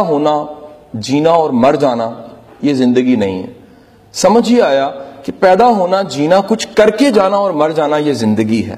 ہونا، 0.00 0.44
جینا 0.94 1.30
اور 1.30 1.50
مر 1.50 1.74
جانا، 1.74 2.10
یہ 2.62 2.74
زندگی 2.74 3.16
نہیں 3.16 3.42
ہے۔ 3.42 3.52
سمجھ 4.12 4.52
یہ 4.52 4.62
آیا 4.62 4.90
کہ 5.24 5.32
پیدا 5.40 5.66
ہونا، 5.66 6.02
جینا، 6.02 6.40
کچھ 6.48 6.68
کر 6.74 6.90
کے 6.90 7.10
جانا 7.10 7.36
اور 7.36 7.50
مر 7.50 7.70
جانا، 7.70 7.96
یہ 7.96 8.12
زندگی 8.12 8.64
ہے۔ 8.66 8.74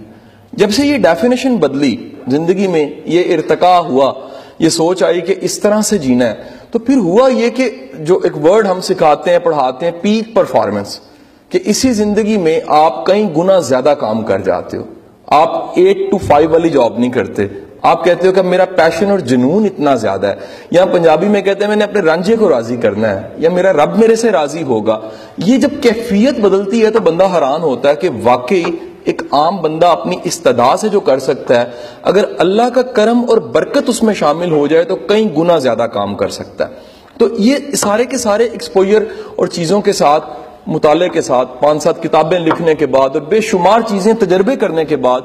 جب 0.53 0.71
سے 0.71 0.87
یہ 0.87 0.99
ڈیفینیشن 0.99 1.57
بدلی 1.57 1.97
زندگی 2.29 2.67
میں، 2.67 2.87
یہ 3.05 3.35
ارتقا 3.35 3.79
ہوا، 3.79 4.13
یہ 4.59 4.69
سوچ 4.69 5.03
آئی 5.03 5.21
کہ 5.21 5.35
اس 5.41 5.59
طرح 5.59 5.81
سے 5.81 5.99
جینا 5.99 6.25
ہے، 6.25 6.35
تو 6.71 6.79
پھر 6.79 6.97
ہوا 6.97 7.29
یہ 7.29 7.51
کہ 7.51 7.71
جو 7.99 8.21
ایک 8.25 8.45
ورڈ 8.45 8.67
ہم 8.67 8.81
سکھاتے 8.81 9.31
ہیں، 9.31 9.39
پڑھاتے 9.39 9.87
ہیں 9.87 9.93
پیک 10.01 10.35
پرفارمنس 10.35 11.01
کہ 11.49 11.59
اسی 11.65 11.93
زندگی 11.93 12.37
میں 12.37 12.61
آپ 12.67 13.07
کئی 13.07 13.27
گنا 13.37 13.59
زیادہ 13.59 13.95
کام 14.01 14.23
کر 14.23 14.39
جاتے 14.39 14.77
ہو۔ 14.77 14.83
آپ 15.27 15.73
ایٹ 15.77 15.99
ٹو 16.11 16.19
فائیو 16.19 16.51
والی 16.51 16.71
جاب 16.71 16.99
نہیں 16.99 17.13
کرتے۔ 17.13 17.47
آپ 17.87 18.05
کہتے 18.05 18.27
ہو 18.29 18.33
کہ 18.33 18.43
میرا 18.43 18.65
پیشن 18.65 19.11
اور 19.11 19.19
جنون 19.19 19.65
اتنا 19.65 19.95
زیادہ 19.95 20.27
ہے. 20.27 20.35
یا 20.71 20.85
پنجابی 20.85 21.29
میں 21.29 21.43
کہتے 21.43 21.61
ہیں، 21.61 21.69
میں 21.69 21.77
نے 21.77 21.85
اپنے 21.85 22.01
رانجے 22.01 22.37
کو 22.37 22.49
راضی 22.49 22.77
کرنا 22.77 23.11
ہے. 23.11 23.29
یا 23.39 23.51
میرا 23.51 23.73
رب 23.73 23.99
میرے 23.99 24.17
سے 24.17 24.31
راضی 24.31 24.63
ہوگا. 24.63 24.99
یہ 25.37 25.59
جب 25.59 25.71
کیفیت 25.81 26.41
بدلتی 26.41 26.85
ہے 26.85 26.91
تو 26.91 27.01
بندہ 27.01 27.25
حیران 27.25 27.63
ہوتا 27.63 27.89
ہے 27.89 27.97
کہ 27.97 28.09
واقعی 28.23 28.65
ایک 29.05 29.23
عام 29.31 29.57
بندہ 29.57 29.87
اپنی 29.87 30.17
استدا 30.25 30.77
سے 30.77 30.89
جو 30.89 31.01
کر 31.01 31.19
سکتا 31.19 31.61
ہے، 31.61 31.65
اگر 32.03 32.25
اللہ 32.39 32.69
کا 32.75 32.83
کرم 32.83 33.25
اور 33.29 33.39
برکت 33.39 33.89
اس 33.89 34.03
میں 34.03 34.15
شامل 34.15 34.51
ہو 34.51 34.67
جائے 34.67 34.85
تو 34.85 34.97
کئی 34.97 35.29
گنا 35.39 35.59
زیادہ 35.59 35.87
کام 35.93 36.15
کر 36.15 36.29
سکتا 36.29 36.69
ہے. 36.69 36.75
تو 37.19 37.29
یہ 37.39 37.57
سارے 37.77 38.05
کے 38.05 38.19
سارے 38.19 38.45
ایکسپوئر 38.45 39.03
اور 39.37 39.47
چیزوں 39.47 39.81
کے 39.81 39.93
ساتھ 39.93 40.25
مطالعے 40.67 41.09
کے 41.09 41.23
ساتھ 41.23 41.63
پانچ 41.63 41.83
سات 41.83 42.03
کتابیں 42.03 42.39
لکھنے 42.39 42.75
کے 42.75 42.87
بعد 42.87 43.11
اور 43.11 43.21
بے 43.21 43.41
شمار 43.41 43.81
چیزیں 43.81 44.13
تجربے 44.13 44.57
کرنے 44.57 44.85
کے 44.85 44.97
بعد، 44.97 45.21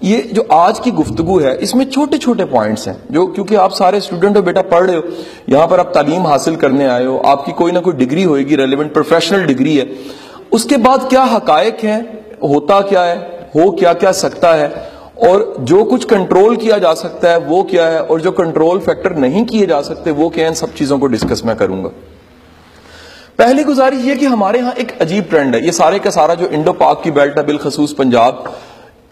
یہ 0.00 0.18
جو 0.32 0.42
آج 0.48 0.80
کی 0.80 0.92
گفتگو 0.94 1.40
ہے، 1.40 1.56
اس 1.58 1.74
میں 1.74 1.86
چھوٹے 1.86 2.18
چھوٹے 2.18 2.44
پوائنٹس 2.44 2.86
ہیں 2.86 2.94
جو 3.10 3.26
کیونکہ 3.26 3.56
آپ 3.56 3.74
سارے 3.74 3.96
اسٹوڈنٹ 3.96 4.36
ہو، 4.36 4.42
بیٹا 4.42 4.62
پڑھ 4.62 4.86
رہے 4.86 4.96
ہو، 4.96 5.00
یہاں 5.46 5.66
پر 5.66 5.78
آپ 5.78 5.92
تعلیم 5.92 6.26
حاصل 6.26 6.54
کرنے 6.54 6.86
آئے 6.86 7.06
ہو، 7.06 7.22
آپ 7.24 7.46
کی 7.46 7.52
کوئی 7.52 7.72
نہ 7.72 7.78
کوئی 7.78 8.04
ڈگری 8.04 8.24
ہوئے 8.24 8.42
گی 8.42 8.56
ریلیونٹ 8.56 8.94
پروفیشنل 8.94 9.46
ڈگری 9.46 9.80
ہے۔ 9.80 9.84
اس 10.50 10.64
کے 10.64 10.76
بعد 10.76 10.98
کیا 11.10 11.26
حقائق 11.36 11.84
ہیں؟ 11.84 12.00
ہوتا 12.42 12.80
کیا 12.80 13.06
ہے؟ 13.06 13.14
ہو 13.54 13.70
کیا 13.70 13.92
کیا 13.92 14.12
سکتا 14.12 14.58
ہے؟ 14.58 14.68
اور 15.14 15.40
جو 15.58 15.84
کچھ 15.84 16.06
کنٹرول 16.08 16.56
کیا 16.56 16.78
جا 16.78 16.94
سکتا 16.94 17.30
ہے، 17.30 17.36
وہ 17.36 17.62
کیا 17.62 17.92
ہے؟ 17.92 17.96
اور 17.96 18.18
جو 18.18 18.32
کنٹرول 18.32 18.80
فیکٹر 18.80 19.10
نہیں 19.10 19.44
کیے 19.44 19.66
جا 19.66 19.82
سکتے، 19.82 20.10
وہ 20.10 20.28
کیا 20.28 20.48
ان 20.48 20.54
سب 20.54 20.66
چیزوں 20.74 20.98
کو 20.98 21.06
ڈسکس 21.06 21.44
میں 21.44 21.54
کروں 21.54 21.84
گا۔ 21.84 21.88
پہلی 23.36 23.62
گزارش 23.62 24.04
یہ 24.04 24.14
کہ 24.14 24.24
ہمارے 24.24 24.60
ہاں 24.60 24.70
ایک 24.74 25.02
عجیب 25.02 25.24
ٹرینڈ 25.28 25.54
ہے، 25.54 25.60
یہ 25.60 25.70
سارے 25.70 25.98
کا 25.98 26.10
سارا 26.10 26.34
جو 26.34 26.46
انڈو 26.50 26.72
پاک 26.72 27.02
کی 27.02 27.10
بیلٹ 27.10 27.38
ہے، 27.38 27.42
بالخصوص 27.42 27.96
پنجاب، 27.96 28.34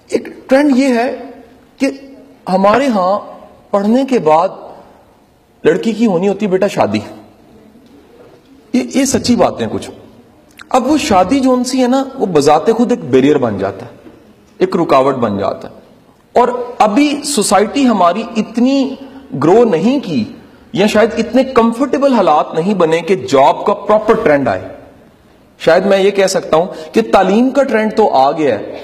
ایک 0.09 0.29
ٹرینڈ 0.49 0.79
یہ 0.79 0.87
ہے 0.87 1.17
کہ 1.77 1.87
ہمارے 2.49 2.87
ہاں 2.87 3.19
پڑھنے 3.71 4.05
کے 4.05 4.19
بعد 4.19 4.49
لڑکی 5.65 5.93
کی 5.93 6.07
ہونی 6.07 6.29
ہوتی 6.29 6.47
بیٹا 6.47 6.69
شادی۔ 6.69 7.01
یہ 8.73 8.83
یہ 8.95 9.05
سچی 9.05 9.37
باتیں 9.37 9.67
کچھ۔ 9.73 9.91
اب 10.71 10.87
وہ 10.87 10.99
شادی 10.99 11.41
جو 11.41 11.53
ان 11.53 11.65
سی 11.65 11.83
ہے 11.83 11.89
نا، 11.89 12.05
وہ 12.19 12.27
بذات 12.27 12.67
خود 12.67 12.93
ایک 12.93 13.05
بیریئر 13.11 13.39
بن 13.39 13.59
جاتا 13.59 13.87
ہے، 13.87 13.91
ایک 14.59 14.77
رکاوٹ 14.77 15.15
بن 15.15 15.39
جاتا 15.39 15.69
ہے۔ 15.69 15.75
اور 16.41 16.49
ابھی 16.79 17.21
سوسائٹی 17.25 17.87
ہماری 17.87 18.23
اتنی 18.37 18.95
گرو 19.45 19.65
نہیں 19.65 20.01
کی 20.01 20.25
یا 20.73 20.87
شاید 20.87 21.11
اتنے 21.19 21.45
کمفرٹیبل 21.45 22.13
حالات 22.13 22.55
نہیں 22.55 22.75
بنے 22.75 23.01
کہ 23.01 23.15
جاب 23.31 23.65
کا 23.67 23.75
پراپر 23.75 24.15
ٹرینڈ 24.15 24.49
آئے۔ 24.49 24.69
شاید 25.61 25.87
میں 25.87 25.99
یہ 25.99 26.11
کہہ 26.11 26.27
سکتا 26.27 26.57
ہوں 26.57 26.67
کہ 26.93 27.03
تعلیم 27.13 27.51
کا 27.51 27.63
ٹرینڈ 27.63 27.97
تو 27.97 28.09
آ 28.15 28.31
گیا 28.33 28.59
ہے۔ 28.59 28.79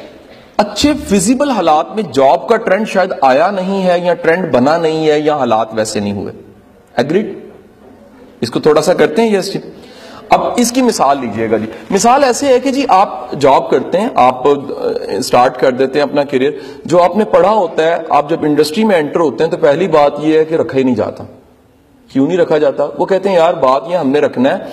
اچھے 0.56 0.92
فزیبل 1.08 1.50
حالات 1.50 1.94
میں 1.94 2.02
جاب 2.12 2.46
کا 2.48 2.56
ٹرینڈ 2.56 2.88
شاید 2.88 3.12
آیا 3.22 3.50
نہیں 3.50 3.82
ہے 3.82 3.98
یا 3.98 4.14
ٹرینڈ 4.14 4.52
بنا 4.52 4.76
نہیں 4.78 5.06
ہے 5.08 5.18
یا 5.18 5.36
حالات 5.36 5.68
ویسے 5.72 6.00
نہیں 6.00 6.12
ہوئے۔ 6.12 6.32
اگریڈ 6.94 7.36
اس 8.40 8.50
کو 8.50 8.60
تھوڑا 8.60 8.82
سا 8.82 8.94
کرتے 8.94 9.22
ہیں 9.22 9.36
یس 9.36 9.52
جی 9.52 9.58
اب 10.30 10.40
اس 10.56 10.72
کی 10.72 10.82
مثال 10.82 11.18
لیجیے 11.20 11.50
گا 11.50 11.56
جی۔ 11.56 11.66
مثال 11.90 12.24
ایسے 12.24 12.46
ہے 12.46 12.58
کہ 12.60 12.70
جی 12.70 12.84
آپ 12.88 13.32
جاب 13.40 13.70
کرتے 13.70 14.00
ہیں، 14.00 14.08
آپ 14.14 14.42
سٹارٹ 15.22 15.58
کر 15.60 15.70
دیتے 15.70 15.98
ہیں 15.98 16.06
اپنا 16.06 16.22
کیریئر 16.22 16.52
جو 16.84 17.02
آپ 17.02 17.16
نے 17.16 17.24
پڑھا 17.24 17.50
ہوتا 17.50 17.86
ہے، 17.86 17.96
آپ 18.08 18.30
جب 18.30 18.42
انڈسٹری 18.42 18.84
میں 18.84 18.96
انٹر 18.96 19.20
ہوتے 19.20 19.44
ہیں 19.44 19.50
تو 19.50 19.56
پہلی 19.56 19.88
بات 19.88 20.12
یہ 20.18 20.38
ہے 20.38 20.44
کہ 20.44 20.54
رکھا 20.54 20.78
ہی 20.78 20.82
نہیں 20.82 20.94
جاتا۔ 20.94 21.24
کیوں 22.12 22.26
نہیں 22.26 22.38
رکھا 22.38 22.58
جاتا؟ 22.58 22.86
وہ 22.98 23.06
کہتے 23.06 23.28
ہیں، 23.28 23.36
یار، 23.36 23.54
بات 23.54 23.82
یہ 23.88 23.96
ہم 23.96 24.08
نے 24.08 24.20
رکھنا 24.20 24.58
ہے. 24.58 24.64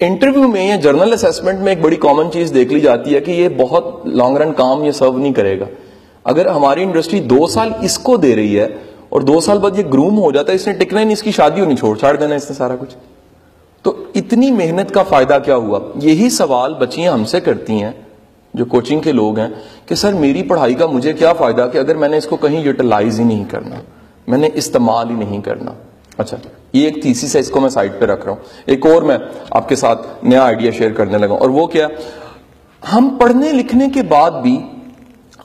انٹرویو 0.00 0.48
میں 0.48 0.68
یا 0.68 0.76
جرنل 0.76 1.12
اسیسمنٹ 1.12 1.58
میں 1.58 1.68
ایک 1.68 1.80
بڑی 1.80 1.96
کامن 1.96 2.32
چیز 2.32 2.54
دیکھ 2.54 2.72
لی 2.72 2.80
جاتی 2.80 3.14
ہے 3.14 3.20
کہ 3.20 3.30
یہ 3.30 3.48
بہت 3.48 4.06
لانگ 4.06 4.36
رن 4.36 4.52
کام 4.52 4.84
یہ 4.84 4.90
سرو 4.90 5.18
نہیں 5.18 5.32
کرے 5.32 5.60
گا۔ 5.60 5.64
اگر 6.24 6.46
ہماری 6.46 6.82
انڈسٹری 6.82 7.20
دو 7.20 7.46
سال 7.46 7.72
اس 7.80 7.98
کو 7.98 8.16
دے 8.16 8.36
رہی 8.36 8.60
ہے 8.60 8.66
اور 9.08 9.20
دو 9.20 9.40
سال 9.40 9.58
بعد 9.58 9.78
یہ 9.78 9.84
گروم 9.92 10.18
ہو 10.18 10.32
جاتا 10.32 10.52
ہے، 10.52 10.56
اس 10.56 10.66
نے 10.66 10.72
ٹکنا 10.72 11.00
ہی 11.00 11.04
نہیں، 11.04 11.12
اس 11.12 11.22
کی 11.22 11.30
شادی 11.30 11.60
ہونی 11.60 11.76
چھوڑ، 11.76 11.98
چھاڑ 11.98 12.16
دینا 12.16 12.34
اس 12.34 12.50
نے 12.50 12.56
سارا 12.56 12.76
کچھ۔ 12.80 12.96
تو 13.82 14.04
اتنی 14.14 14.50
محنت 14.50 14.94
کا 14.94 15.02
فائدہ 15.02 15.38
کیا 15.44 15.56
ہوا؟ 15.56 15.78
یہی 15.94 16.30
سوال 16.30 16.74
بچیاں 16.74 17.12
ہم 17.12 17.24
سے 17.24 17.40
کرتی 17.40 17.82
ہیں، 17.82 17.92
جو 18.54 18.64
کوچنگ 18.64 19.00
کے 19.00 19.12
لوگ 19.12 19.38
ہیں، 19.38 19.48
کہ 19.86 19.94
سر، 19.94 20.12
میری 20.12 20.42
پڑھائی 20.42 20.74
کا 20.74 20.86
مجھے 20.86 21.12
کیا 21.12 21.32
فائدہ 21.32 21.68
کہ 21.72 21.78
اگر 21.78 21.96
میں 21.96 22.08
نے 22.08 22.16
اس 22.16 22.26
کو 22.26 22.36
کہیں 22.36 22.60
یوٹیلائز 22.60 23.20
ہی 23.20 23.24
نہیں 23.24 23.44
کرنا، 23.50 23.76
میں 24.26 24.38
نے 24.38 24.48
استعمال 24.54 25.10
ہی 25.10 25.14
نہیں 25.14 25.40
کرنا؟ 25.40 25.70
اچھا 26.18 26.36
یہ 26.72 26.84
ایک 26.84 27.02
تھیسس 27.02 27.34
ہے 27.34 27.40
اس 27.40 27.50
کو 27.50 27.60
میں 27.60 27.68
سائٹ 27.68 27.92
پہ 27.98 28.04
رکھ 28.04 28.24
رہا 28.24 28.32
ہوں۔ 28.32 28.40
ایک 28.66 28.86
اور 28.86 29.02
میں 29.02 29.16
آپ 29.50 29.68
کے 29.68 29.76
ساتھ 29.76 30.06
نیا 30.22 30.42
آئیڈیا 30.42 30.70
شیئر 30.70 30.92
کرنے 30.92 31.18
لگا 31.18 31.34
اور 31.34 31.48
وہ 31.48 31.66
کیا 31.66 31.86
ہم 32.82 33.08
پڑھنے 33.20 33.52
لکھنے 33.52 33.88
کے 33.90 34.02
بعد 34.02 34.30
بھی، 34.30 34.56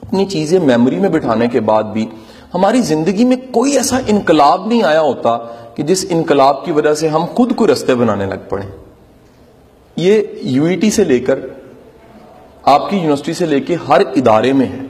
اپنی 0.01 0.25
چیزیں 0.25 0.59
میموری 0.59 0.99
میں 0.99 1.09
بٹھانے 1.09 1.47
کے 1.47 1.59
بعد 1.59 1.83
بھی، 1.83 2.05
ہماری 2.53 2.81
زندگی 2.81 3.25
میں 3.25 3.37
کوئی 3.51 3.77
ایسا 3.77 3.99
انقلاب 4.07 4.67
نہیں 4.67 4.83
آیا 4.83 5.01
ہوتا 5.01 5.37
کہ 5.75 5.83
جس 5.83 6.05
انقلاب 6.09 6.65
کی 6.65 6.71
وجہ 6.71 6.93
سے 6.93 7.07
ہم 7.07 7.25
خود 7.35 7.55
کو 7.55 7.67
رستے 7.67 7.95
بنانے 7.95 8.25
لگ 8.25 8.47
پڑے 8.49 8.65
یہ 9.95 10.21
یو 10.41 10.65
ای 10.65 10.75
ٹی 10.75 10.91
سے 10.91 11.03
لے 11.03 11.19
کر، 11.19 11.39
آپ 12.63 12.89
کی 12.89 12.95
یونیورسٹی 12.97 13.33
سے 13.33 13.45
لے 13.45 13.59
کے 13.59 13.75
ہر 13.87 14.01
ادارے 14.15 14.53
میں 14.53 14.65
ہے۔ 14.65 14.81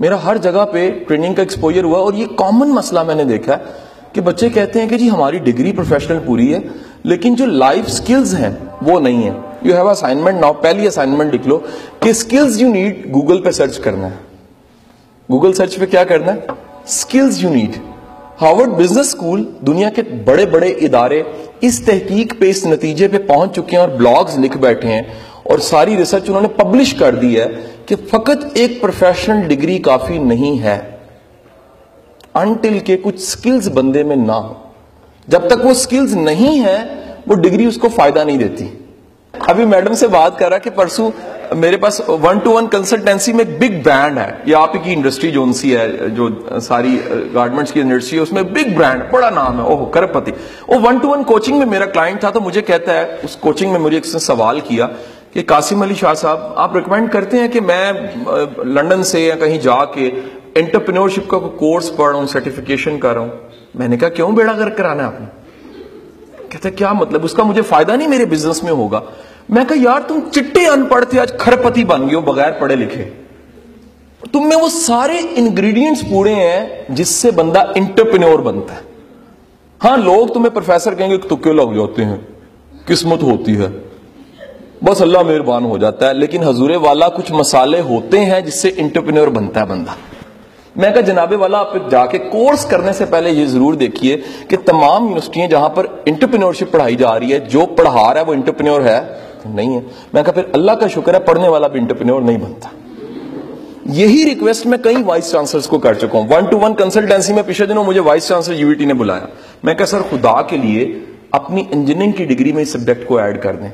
میرا 0.00 0.16
ہر 0.24 0.36
جگہ 0.36 0.64
پہ 0.72 0.90
ٹریننگ 1.08 1.34
کا 1.34 1.42
ایکسپوجر 1.42 1.84
ہوا 1.84 1.98
اور 1.98 2.14
یہ 2.14 2.26
کامن 2.36 2.68
مسئلہ 2.68 3.02
میں 3.02 3.14
نے 3.14 3.24
دیکھا 3.24 3.58
ہے۔ 3.58 3.90
کہ 4.12 4.20
بچے 4.20 4.48
کہتے 4.48 4.80
ہیں 4.80 4.88
کہ 4.88 4.96
جی 4.98 5.10
ہماری 5.10 5.38
ڈگری 5.38 5.72
پروفیشنل 5.72 6.18
پوری 6.26 6.54
ہے، 6.54 6.58
لیکن 7.04 7.34
جو 7.34 7.46
لائف 7.46 7.90
سکلز 7.90 8.34
ہیں 8.34 8.50
وہ 8.82 9.00
نہیں 9.00 9.22
ہے 9.22 9.30
یو 9.62 9.74
ہیو 9.74 9.88
اسائنمنٹ 9.88 10.40
ناؤ 10.40 10.52
پہلی 10.52 10.86
اسائنمنٹ 10.86 11.34
لکھ 11.34 11.48
لو 11.48 11.58
کہ 12.00 12.12
سکلز 12.12 12.62
یو 12.62 12.68
نیڈ 12.68 13.06
گوگل 13.06 13.42
پہ 13.42 13.50
سرچ 13.50 13.78
کرنا 13.78 14.06
ہے۔ 14.06 14.16
گوگل 15.30 15.52
سرچ 15.52 15.78
پہ 15.78 15.86
کیا 15.86 16.04
کرنا 16.04 16.34
ہے؟ 16.34 16.40
Skills 16.86 17.44
you 17.44 17.50
need 17.50 17.76
Harvard 18.42 18.68
business 18.68 19.06
school 19.06 19.50
دنیا 19.66 19.90
کے 19.90 20.02
بڑے 20.24 20.46
بڑے 20.46 20.68
ادارے 20.68 21.22
اس 21.60 21.80
تحقیق 21.80 22.34
پہ، 22.38 22.50
اس 22.50 22.66
نتیجے 22.66 23.08
پہ 23.08 23.18
پہنچ 23.18 23.54
چکے 23.54 23.76
ہیں 23.76 23.78
اور 23.78 23.88
بلاگز 23.88 24.38
لکھ 24.38 24.58
بیٹھے 24.58 24.88
ہیں۔ 24.88 25.02
اور 25.42 25.58
ساری 25.58 25.96
ریسرچ 25.96 26.22
انہوں 26.28 26.40
نے 26.40 26.48
پبلش 26.48 26.94
کر 26.94 27.14
دی 27.14 27.40
ہے 27.40 27.46
کہ 27.86 27.96
فقط 28.10 28.44
ایک 28.54 28.80
پروفیشنل 28.80 29.48
ڈگری 29.48 29.78
کافی 29.78 30.18
نہیں 30.18 30.62
ہے۔ 30.62 30.78
انٹل 32.34 32.78
کے 32.78 32.96
کچھ 33.02 33.20
سکلز 33.20 33.68
بندے 33.68 34.02
میں 34.02 34.16
نہ 34.16 34.32
ہو۔ 34.32 34.52
جب 35.28 35.48
تک 35.48 35.64
وہ 35.64 35.72
سکلز 35.74 36.14
نہیں 36.14 36.62
ہے 36.64 36.78
وہ 37.26 37.34
ڈگری 37.34 37.66
اس 37.66 37.76
کو 37.76 37.88
فائدہ 37.88 38.24
نہیں 38.24 38.36
دیتی۔ 38.36 38.68
ابھی 39.48 39.64
میڈم 39.64 39.94
سے 39.94 40.08
بات 40.08 40.38
کر 40.38 40.48
رہا 40.48 40.58
کہ 40.58 40.70
پرسوں 40.70 41.10
میرے 41.54 41.76
پاس 41.76 42.00
ون 42.08 42.38
ٹو 42.38 42.50
ون 42.50 42.66
کنسلٹینسی 42.66 43.32
میں 43.32 43.44
ایک 43.44 43.58
بگ 43.60 43.80
برانڈ 43.84 44.18
ہے۔ 44.18 44.30
یہ 44.46 44.56
آپ 44.56 44.72
کی 44.72 44.92
انڈسٹری 44.92 45.30
جو 45.30 45.44
سی 45.52 45.76
ہے، 45.76 45.88
جو 46.08 46.28
ساری 46.62 46.98
گارمنٹس 47.34 47.72
کی 47.72 47.80
انڈسٹری 47.80 48.18
ہے، 48.18 48.22
اس 48.22 48.32
میں 48.32 48.42
بگ 48.42 48.76
برانڈ 48.76 49.02
بڑا 49.10 49.30
نام 49.30 49.58
ہے۔ 49.58 49.62
اوہ، 49.62 49.86
کرپتی۔ 49.86 50.32
وہ 50.68 50.78
ون 50.82 50.98
ٹو 50.98 51.08
ون 51.08 51.24
کوچنگ 51.24 51.58
میں 51.58 51.66
میرا 51.66 51.84
کلائنٹ 51.84 52.20
تھا 52.20 52.30
تو 52.30 52.40
مجھے 52.40 52.62
کہتا 52.62 52.92
ہے، 52.92 53.16
اس 53.22 53.36
کوچنگ 53.36 53.72
میں 53.72 53.80
مجھے 53.80 53.96
ایک 53.96 54.06
سوال 54.06 54.60
کیا 54.60 54.86
کہ 55.32 55.42
قاسم 55.46 55.82
علی 55.82 55.94
شاہ 55.94 56.14
صاحب، 56.14 56.38
آپ 56.54 56.76
ریکمینڈ 56.76 57.10
کرتے 57.12 57.38
ہیں 57.38 57.48
کہ 57.48 57.60
میں 57.60 57.92
لنڈن 58.64 59.02
سے 59.02 59.20
یا 59.20 59.34
کہیں 59.34 59.58
جا 59.58 59.84
کے 59.84 60.10
انٹرپرینورشپ 60.54 61.28
کا 61.28 61.38
کوئی 61.38 61.58
کورس 61.58 61.96
پڑھ 61.96 62.10
رہا 62.10 62.18
ہوں 62.18 62.26
سرٹیفکیشن 62.26 62.98
کر 62.98 63.12
رہا 63.12 63.20
ہوں. 63.20 63.30
میں 63.74 63.88
نے 63.88 63.96
کہا، 63.96 64.08
کیوں 64.08 64.30
بیڑا 64.30 64.52
کر 64.52 64.70
کرانا 64.70 65.02
ہے 65.02 65.08
آپ 65.08 65.20
نے? 65.20 65.26
کہتے 66.48 66.70
کیا 66.70 66.92
مطلب؟ 66.92 67.24
اس 67.24 67.32
کا 67.32 67.42
مجھے 67.42 67.62
فائدہ 67.62 67.92
نہیں 67.92 68.08
میرے 68.08 68.24
بزنس 68.24 68.62
میں 68.62 68.72
ہوگا. 68.72 69.00
میں 69.48 69.64
کہا، 69.64 69.76
یار، 69.80 70.00
تم 70.08 70.18
چٹے 70.32 70.66
ان 70.66 70.84
پڑھ 70.84 71.04
تھے، 71.04 71.20
آج 71.20 71.32
کھرپتی 71.38 71.84
بن 71.84 72.06
گئے 72.06 72.14
ہو 72.14 72.20
بغیر 72.20 72.52
پڑھے 72.52 72.76
لکھے. 72.76 73.10
تم 74.32 74.48
میں 74.48 74.56
وہ 74.56 74.68
سارے 74.68 75.18
انگریڈینٹس 75.36 76.04
پورے 76.10 76.34
ہیں 76.34 76.84
جس 76.88 77.08
سے 77.08 77.30
بندہ 77.30 77.62
انٹرپرینور 77.74 78.38
بنتا 78.38 78.74
ہے. 78.74 78.80
ہاں 79.84 79.96
لوگ 79.96 80.26
تمہیں 80.26 80.50
پروفیسر 80.50 80.94
کہیں 80.94 81.10
گے 81.10 81.18
کہ 81.18 81.36
تکے 81.36 81.52
لگ 81.52 81.72
جاتے 81.74 82.04
ہیں؟ 82.04 82.16
قسمت 82.86 83.22
ہوتی 83.22 83.60
ہے. 83.60 83.66
بس 84.82 85.02
اللہ 85.02 85.22
مہربان 85.22 85.64
ہو 85.64 85.78
جاتا 85.78 86.08
ہے، 86.08 86.14
لیکن 86.14 86.42
حضور 86.42 86.70
والا 86.70 87.08
کچھ 87.08 87.32
مسالے 87.32 87.80
ہوتے 87.80 88.24
ہیں 88.24 88.40
جس 88.40 88.62
سے 88.62 88.70
انٹرپرینور 88.76 89.28
بنتا 89.28 89.60
ہے 89.60 89.66
بندہ. 89.66 90.11
میں 90.76 90.90
کہا 90.90 91.00
جناب 91.00 91.32
والا، 91.38 91.58
آپ 91.58 91.90
جا 91.90 92.06
کے 92.06 92.18
کورس 92.18 92.64
کرنے 92.64 92.92
سے 92.92 93.04
پہلے 93.04 93.30
یہ 93.30 93.46
ضرور 93.46 93.74
دیکھیے 93.74 94.16
کہ 94.48 94.56
تمام 94.64 95.02
یونیورسٹیاں 95.02 95.48
جہاں 95.48 95.68
پر 95.68 95.86
انٹرپرینورشپ 96.06 96.72
پڑھائی 96.72 96.96
جا 96.96 97.20
رہی 97.20 97.32
ہے، 97.32 97.38
جو 97.38 97.66
پڑھا 97.66 98.14
رہا 98.14 98.20
ہے 98.20 98.24
وہ 98.26 98.32
انٹرپرینور 98.32 98.80
ہے، 98.80 99.00
نہیں 99.44 99.74
ہے۔ 99.74 99.80
میں 100.12 100.22
کہا 100.22 100.32
پھر 100.32 100.42
اللہ 100.52 100.72
کا 100.72 100.88
شکر 100.88 101.14
ہے، 101.14 101.20
پڑھنے 101.20 101.48
والا 101.48 101.66
بھی 101.66 101.80
انٹرپرینور 101.80 102.22
نہیں 102.22 102.38
بنتا۔ 102.38 102.68
یہی 103.86 104.24
ریکویسٹ 104.24 104.66
میں 104.66 104.78
کئی 104.78 104.96
وائس 105.06 105.30
چانسلرز 105.30 105.66
کو 105.66 105.78
کر 105.78 105.94
چکا 105.94 106.18
ہوں۔ 106.18 106.28
ون 106.30 106.44
ٹو 106.44 106.58
ون 106.58 106.74
کنسلٹینسی 106.74 107.32
میں 107.32 107.42
پچھلے 107.46 107.66
دنوں 107.66 107.84
مجھے 107.84 108.00
وائس 108.00 108.28
چانسلر 108.28 108.54
یو 108.54 108.74
ٹی 108.74 108.84
نے 108.84 108.94
بلایا۔ 108.94 109.26
میں 109.62 109.74
کہا، 109.74 109.86
سر، 109.86 109.98
خدا 110.10 110.42
کے 110.42 110.56
لیے 110.56 110.98
اپنی 111.30 111.64
انجینئرنگ 111.70 112.12
کی 112.12 112.24
ڈگری 112.24 112.52
میں 112.52 112.62
اس 112.62 112.72
سبجیکٹ 112.72 113.06
کو 113.06 113.18
ایڈ 113.18 113.42
کر 113.42 113.56
دیں۔ 113.56 113.68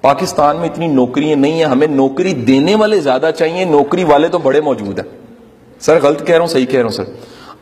پاکستان 0.00 0.56
میں 0.56 0.68
اتنی 0.68 0.86
نوکریاں 0.86 1.36
نہیں 1.36 1.52
ہیں، 1.52 1.64
ہمیں 1.64 1.86
نوکری 1.86 2.32
دینے 2.32 2.74
والے 2.74 3.00
زیادہ 3.00 3.30
چاہیے، 3.38 3.64
نوکری 3.64 4.04
والے 4.04 4.28
تو 4.28 4.38
بڑے 4.38 4.60
موجود 4.60 4.98
ہیں۔ 4.98 5.23
سر، 5.84 5.98
غلط 6.02 6.26
کہہ 6.26 6.34
رہا 6.34 6.40
ہوں، 6.40 6.48
صحیح 6.48 6.66
کہہ 6.66 6.76
رہا 6.76 6.84
ہوں، 6.84 6.92
سر۔ 6.92 7.04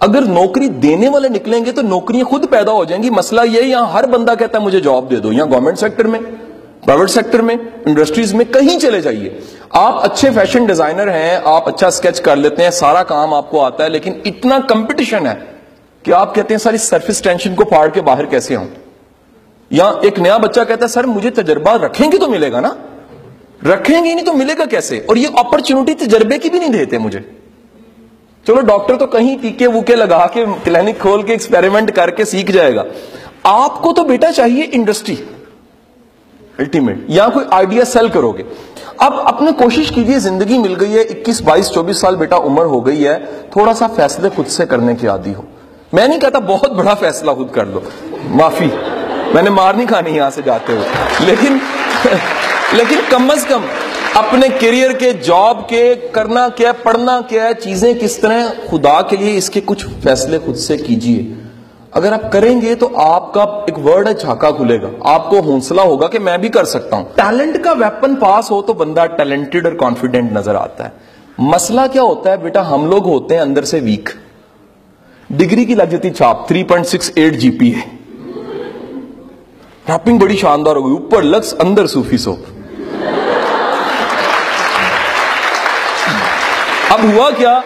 اگر 0.00 0.20
نوکری 0.20 0.68
دینے 0.68 1.08
والے 1.08 1.28
نکلیں 1.28 1.64
گے 1.64 1.72
تو 1.72 1.82
نوکریاں 1.82 2.24
خود 2.24 2.50
پیدا 2.50 2.72
ہو 2.72 2.84
جائیں 2.84 3.02
گی۔ 3.02 3.10
مسئلہ 3.10 3.40
یہ 3.52 3.62
یہاں 3.62 3.86
ہر 3.86 4.06
بندہ 4.06 4.34
کہتا 4.38 4.58
ہے، 4.58 4.64
مجھے 4.64 4.80
جاب 4.80 5.10
دے 5.10 5.16
دو۔ 5.16 5.32
یہاں 5.32 5.46
گورنمنٹ 5.46 5.78
سیکٹر 5.78 6.04
میں 6.04 6.20
پرائیویٹ 6.84 7.10
سیکٹر 7.10 7.40
میں 7.40 7.54
انڈسٹریز 7.86 8.34
میں، 8.34 8.44
کہیں 8.44 8.78
چلے 8.78 9.00
جائیے۔ 9.00 9.40
آپ 9.70 10.04
اچھے 10.04 10.30
فیشن 10.34 10.64
ڈیزائنر 10.64 11.08
ہیں، 11.08 11.38
آپ 11.44 11.68
اچھا 11.68 11.90
سکیچ 11.90 12.20
کر 12.20 12.36
لیتے 12.36 12.62
ہیں، 12.62 12.70
سارا 12.70 13.02
کام 13.02 13.34
آپ 13.34 13.50
کو 13.50 13.64
آتا 13.64 13.84
ہے، 13.84 13.88
لیکن 13.88 14.12
اتنا 14.24 14.58
کمپٹیشن 14.68 15.26
ہے 15.26 15.34
کہ 16.02 16.12
آپ 16.12 16.34
کہتے 16.34 16.54
ہیں 16.54 16.58
ساری 16.58 16.76
سرفس 16.76 17.22
ٹینشن 17.22 17.54
کو 17.54 17.64
پاڑ 17.64 17.88
کے 17.88 18.00
باہر 18.02 18.24
کیسے 18.24 18.56
آؤں؟ 18.56 18.68
یا 19.70 19.92
ایک 20.00 20.18
نیا 20.18 20.36
بچہ 20.36 20.60
کہتا 20.68 20.84
ہے، 20.84 20.88
سر، 20.88 21.04
مجھے 21.04 21.30
تجربہ 21.30 21.70
رکھیں 21.70 22.12
گے 22.12 22.18
تو 22.18 22.28
ملے 22.28 22.52
گا 22.52 22.60
نا؟ 22.60 22.70
رکھیں 23.66 24.04
گے 24.04 24.14
نہیں 24.14 24.26
تو 24.26 24.32
ملے 24.32 24.52
گا 24.58 24.64
کیسے؟ 24.64 24.96
اور 24.96 25.16
یہ 25.16 25.28
اپرچونٹی 25.36 25.94
تجربے 25.94 26.38
کی 26.38 26.50
بھی 26.50 26.58
نہیں 26.58 26.72
دیتے 26.72 26.98
مجھے۔ 26.98 27.41
چلو 28.46 28.60
ڈاکٹر 28.60 28.96
تو 28.96 29.06
کہیں 29.06 29.36
ٹیکے 29.42 29.66
ووکے 29.66 29.96
لگا 29.96 30.26
کے 30.26 30.44
کلینک 30.64 30.98
کھول 30.98 31.22
کے 31.22 31.32
ایکسپیریمنٹ 31.32 31.92
کر 31.92 32.10
کے 32.10 32.24
سیکھ 32.24 32.50
جائے 32.50 32.74
گا۔ 32.74 32.82
آپ 33.42 33.82
کو 33.82 33.92
تو 33.92 34.04
بیٹا 34.04 34.32
چاہیے 34.32 34.66
انڈسٹری۔ 34.72 35.16
الٹیمیٹ 36.58 36.98
یا 37.08 37.28
کوئی 37.28 37.46
آئیڈیا 37.50 37.84
سیل 37.84 38.08
کرو 38.08 38.32
گے 38.32 38.42
اب 38.96 39.14
اپنے 39.20 39.50
کوشش 39.52 39.88
کیجیے، 39.88 40.18
زندگی 40.18 40.58
مل 40.58 40.74
گئی 40.80 40.94
ہے، 40.94 41.00
اکیس، 41.00 41.42
بائیس، 41.42 41.70
چوبیس 41.70 41.96
سال 41.96 42.16
بیٹا 42.16 42.36
عمر 42.36 42.64
ہو 42.64 42.86
گئی 42.86 43.06
ہے، 43.06 43.18
تھوڑا 43.52 43.74
سا 43.74 43.86
فیصلے 43.86 44.28
خود 44.36 44.46
سے 44.46 44.66
کرنے 44.66 44.94
کی 44.94 45.08
عادی 45.08 45.34
ہو۔ 45.34 45.42
میں 45.92 46.08
نہیں 46.08 46.20
کہتا 46.20 46.38
بہت 46.38 46.72
بڑا 46.72 46.94
فیصلہ 46.94 47.30
خود 47.30 47.52
کر 47.52 47.66
لو 47.66 47.80
معافی۔ 48.24 48.68
میں 49.34 49.42
نے 49.42 49.50
مار 49.50 49.74
نہیں 49.74 49.86
کھانی 49.86 50.10
یہاں 50.10 50.30
سے 50.30 50.42
جاتے 50.44 50.72
ہوئے۔ 50.72 50.88
لیکن 51.20 51.58
لیکن 52.72 52.96
کم 53.08 53.30
از 53.30 53.44
کم 53.44 53.60
اپنے 54.14 54.48
کیریئر 54.58 54.90
کے 54.90 55.12
جاب 55.12 55.68
کے، 55.68 55.94
کرنا 56.12 56.48
کیا، 56.48 56.72
پڑھنا 56.72 57.20
کیا 57.28 57.44
ہے 57.44 57.54
چیزیں 57.54 57.94
کس 58.00 58.16
طرح 58.16 58.46
خدا 58.70 59.02
کے 59.02 59.16
لیے 59.16 59.36
اس 59.36 59.50
کے 59.50 59.60
کچھ 59.64 59.86
فیصلے 60.02 60.38
خود 60.44 60.56
سے 60.56 60.76
کیجیے۔ 60.76 61.34
اگر 61.90 62.12
آپ 62.12 62.32
کریں 62.32 62.60
گے 62.60 62.74
تو 62.74 62.88
آپ 62.94 63.34
کا 63.34 63.42
ایک 63.42 63.86
ورڈ 63.86 64.08
ہے 64.08 64.14
چھاکا 64.14 64.50
کھلے 64.50 64.82
گا۔ 64.82 64.88
آپ 65.00 65.30
کو 65.30 65.40
حوصلہ 65.40 65.80
ہوگا 65.80 66.08
کہ 66.08 66.18
میں 66.18 66.38
بھی 66.38 66.48
کر 66.48 66.64
سکتا 66.64 66.96
ہوں۔ 66.96 67.04
ٹیلنٹ 67.14 67.64
کا 67.64 67.72
ویپن 67.72 68.14
پاس 68.14 68.50
ہو 68.50 68.62
تو 68.62 68.72
بندہ 68.72 69.06
ٹیلنٹڈ 69.06 69.66
اور 69.66 69.72
کانفیڈنٹ 69.72 70.32
نظر 70.32 70.54
آتا 70.54 70.84
ہے۔ 70.84 70.90
مسئلہ 71.38 71.80
کیا 71.92 72.02
ہوتا 72.02 72.30
ہے؟ 72.30 72.36
بیٹا، 72.36 72.74
ہم 72.74 72.90
لوگ 72.90 73.06
ہوتے 73.06 73.34
ہیں 73.34 73.42
اندر 73.42 73.62
سے 73.62 73.80
ویک 73.80 74.08
ڈگری 75.30 75.64
کی 75.64 75.74
لگ 75.74 75.82
جاتی 75.82 76.10
چھاپ۔ 76.10 76.48
3.68 76.48 77.38
جی 77.38 77.50
پی 77.50 77.74
ہے۔ 77.74 77.96
ریپنگ 79.88 80.18
بڑی 80.18 80.36
شاندار 80.36 80.76
ہو 80.76 80.86
گئی۔ 80.86 80.96
اوپر 80.96 81.22
لکس، 81.22 81.54
اندر 81.58 81.86
صوفی 81.86 82.16
سوپ 82.16 82.38
اب 87.02 87.08
ہوا 87.08 87.28
کیا؟ 87.36 87.60